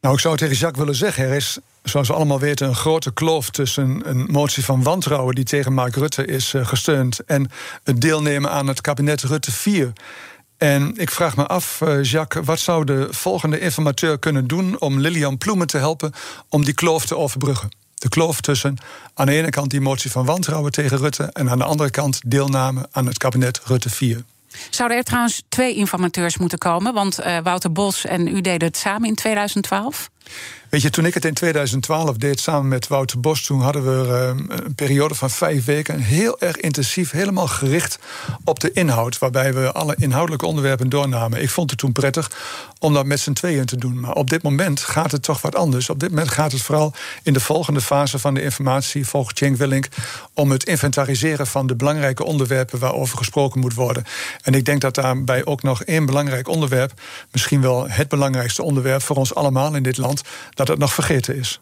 [0.00, 3.12] Nou, ik zou tegen Jacques willen zeggen: er is zoals we allemaal weten, een grote
[3.12, 7.50] kloof tussen een motie van wantrouwen die tegen Mark Rutte is uh, gesteund en
[7.82, 9.92] het deelnemen aan het kabinet Rutte 4.
[10.56, 14.98] En ik vraag me af, uh, Jacques, wat zou de volgende informateur kunnen doen om
[14.98, 16.12] Lilian Ploemen te helpen
[16.48, 17.68] om die kloof te overbruggen?
[17.94, 18.76] De kloof tussen
[19.14, 22.20] aan de ene kant die motie van wantrouwen tegen Rutte en aan de andere kant
[22.26, 24.24] deelname aan het kabinet Rutte 4.
[24.70, 26.94] Zouden er trouwens twee informateurs moeten komen?
[26.94, 30.10] Want uh, Wouter Bos en u deden het samen in 2012.
[30.68, 34.08] Weet je, toen ik het in 2012 deed samen met Wouter Bos, toen hadden we
[34.08, 37.98] uh, een periode van vijf weken heel erg intensief, helemaal gericht
[38.44, 41.42] op de inhoud, waarbij we alle inhoudelijke onderwerpen doornamen.
[41.42, 42.30] Ik vond het toen prettig
[42.78, 44.00] om dat met z'n tweeën te doen.
[44.00, 45.90] Maar op dit moment gaat het toch wat anders.
[45.90, 49.56] Op dit moment gaat het vooral in de volgende fase van de informatie, volgens Cenk
[49.56, 49.88] Willink,
[50.34, 54.04] om het inventariseren van de belangrijke onderwerpen waarover gesproken moet worden.
[54.42, 56.92] En ik denk dat daarbij ook nog één belangrijk onderwerp,
[57.32, 60.15] misschien wel het belangrijkste onderwerp voor ons allemaal in dit land,
[60.54, 61.60] dat het nog vergeten is.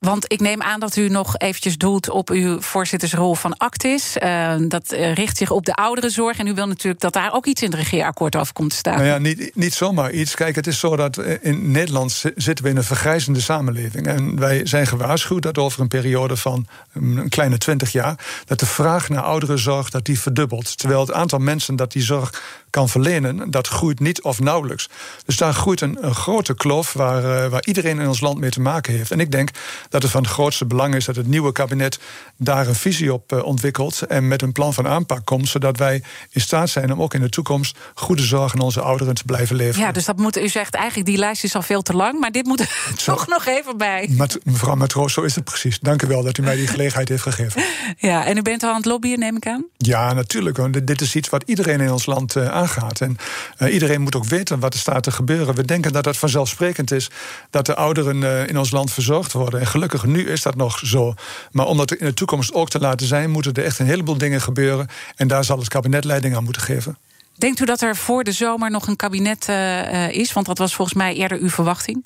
[0.00, 4.16] Want ik neem aan dat u nog eventjes doelt op uw voorzittersrol van Actis.
[4.22, 6.38] Uh, dat uh, richt zich op de ouderenzorg.
[6.38, 8.94] En u wil natuurlijk dat daar ook iets in het regeerakkoord over komt te staan.
[8.94, 10.34] Nou ja, niet, niet zomaar iets.
[10.34, 14.06] Kijk, het is zo dat eh, in Nederland zitten we in een vergrijzende samenleving.
[14.06, 18.42] En wij zijn gewaarschuwd dat over een periode van een kleine twintig jaar...
[18.44, 20.78] dat de vraag naar ouderenzorg dat die verdubbelt.
[20.78, 24.88] Terwijl het aantal mensen dat die zorg kan verlenen, dat groeit niet of nauwelijks.
[25.24, 28.50] Dus daar groeit een, een grote kloof waar, uh, waar iedereen in ons land mee
[28.50, 29.10] te maken heeft.
[29.10, 29.50] En ik denk
[29.88, 31.98] dat het van het grootste belang is dat het nieuwe kabinet
[32.36, 36.02] daar een visie op uh, ontwikkelt en met een plan van aanpak komt, zodat wij
[36.30, 39.56] in staat zijn om ook in de toekomst goede zorg aan onze ouderen te blijven
[39.56, 39.86] leveren.
[39.86, 42.30] Ja, dus dat moet, u zegt eigenlijk die lijst is al veel te lang, maar
[42.30, 44.08] dit moet er toch nog even bij.
[44.10, 45.78] Met, mevrouw Matroos, zo is het precies.
[45.78, 47.62] Dank u wel dat u mij die gelegenheid heeft gegeven.
[47.96, 49.64] Ja, en u bent al aan het lobbyen, neem ik aan?
[49.76, 50.56] Ja, natuurlijk.
[50.56, 52.48] Want dit is iets wat iedereen in ons land uh,
[52.98, 53.16] En
[53.58, 55.54] uh, iedereen moet ook weten wat er staat te gebeuren.
[55.54, 57.10] We denken dat het vanzelfsprekend is
[57.50, 59.60] dat de ouderen uh, in ons land verzorgd worden.
[59.60, 61.14] En gelukkig nu is dat nog zo.
[61.50, 64.18] Maar om dat in de toekomst ook te laten zijn, moeten er echt een heleboel
[64.18, 64.88] dingen gebeuren.
[65.16, 66.98] En daar zal het kabinet leiding aan moeten geven.
[67.36, 70.32] Denkt u dat er voor de zomer nog een kabinet uh, is?
[70.32, 72.04] Want dat was volgens mij eerder uw verwachting.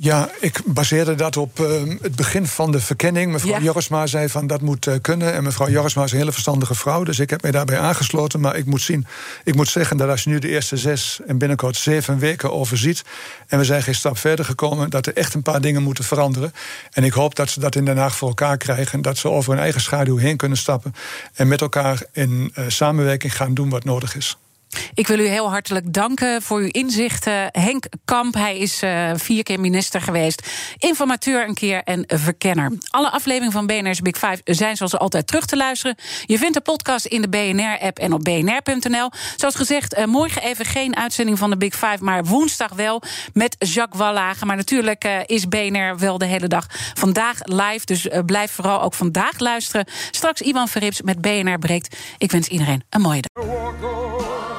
[0.00, 1.68] Ja, ik baseerde dat op uh,
[2.02, 3.32] het begin van de verkenning.
[3.32, 3.60] Mevrouw ja.
[3.60, 5.32] Jorisma zei van dat moet uh, kunnen.
[5.32, 7.02] En mevrouw Jorisma is een hele verstandige vrouw.
[7.02, 8.40] Dus ik heb mij daarbij aangesloten.
[8.40, 9.06] Maar ik moet, zien,
[9.44, 13.02] ik moet zeggen dat als je nu de eerste zes en binnenkort zeven weken overziet.
[13.46, 14.90] en we zijn geen stap verder gekomen.
[14.90, 16.52] dat er echt een paar dingen moeten veranderen.
[16.90, 19.02] En ik hoop dat ze dat in Den Haag voor elkaar krijgen.
[19.02, 20.94] Dat ze over hun eigen schaduw heen kunnen stappen.
[21.34, 24.38] en met elkaar in uh, samenwerking gaan doen wat nodig is.
[24.94, 27.48] Ik wil u heel hartelijk danken voor uw inzichten.
[27.52, 30.48] Henk Kamp, hij is uh, vier keer minister geweest.
[30.78, 32.72] Informateur een keer en verkenner.
[32.90, 35.96] Alle afleveringen van BNR's Big Five zijn zoals altijd terug te luisteren.
[36.24, 39.10] Je vindt de podcast in de BNR-app en op bnr.nl.
[39.36, 41.98] Zoals gezegd, uh, morgen even geen uitzending van de Big Five...
[42.00, 43.02] maar woensdag wel
[43.32, 44.46] met Jacques Wallage.
[44.46, 47.84] Maar natuurlijk uh, is BNR wel de hele dag vandaag live.
[47.84, 49.86] Dus blijf vooral ook vandaag luisteren.
[50.10, 51.96] Straks Ivan Verrips met BNR breekt.
[52.18, 54.17] Ik wens iedereen een mooie dag.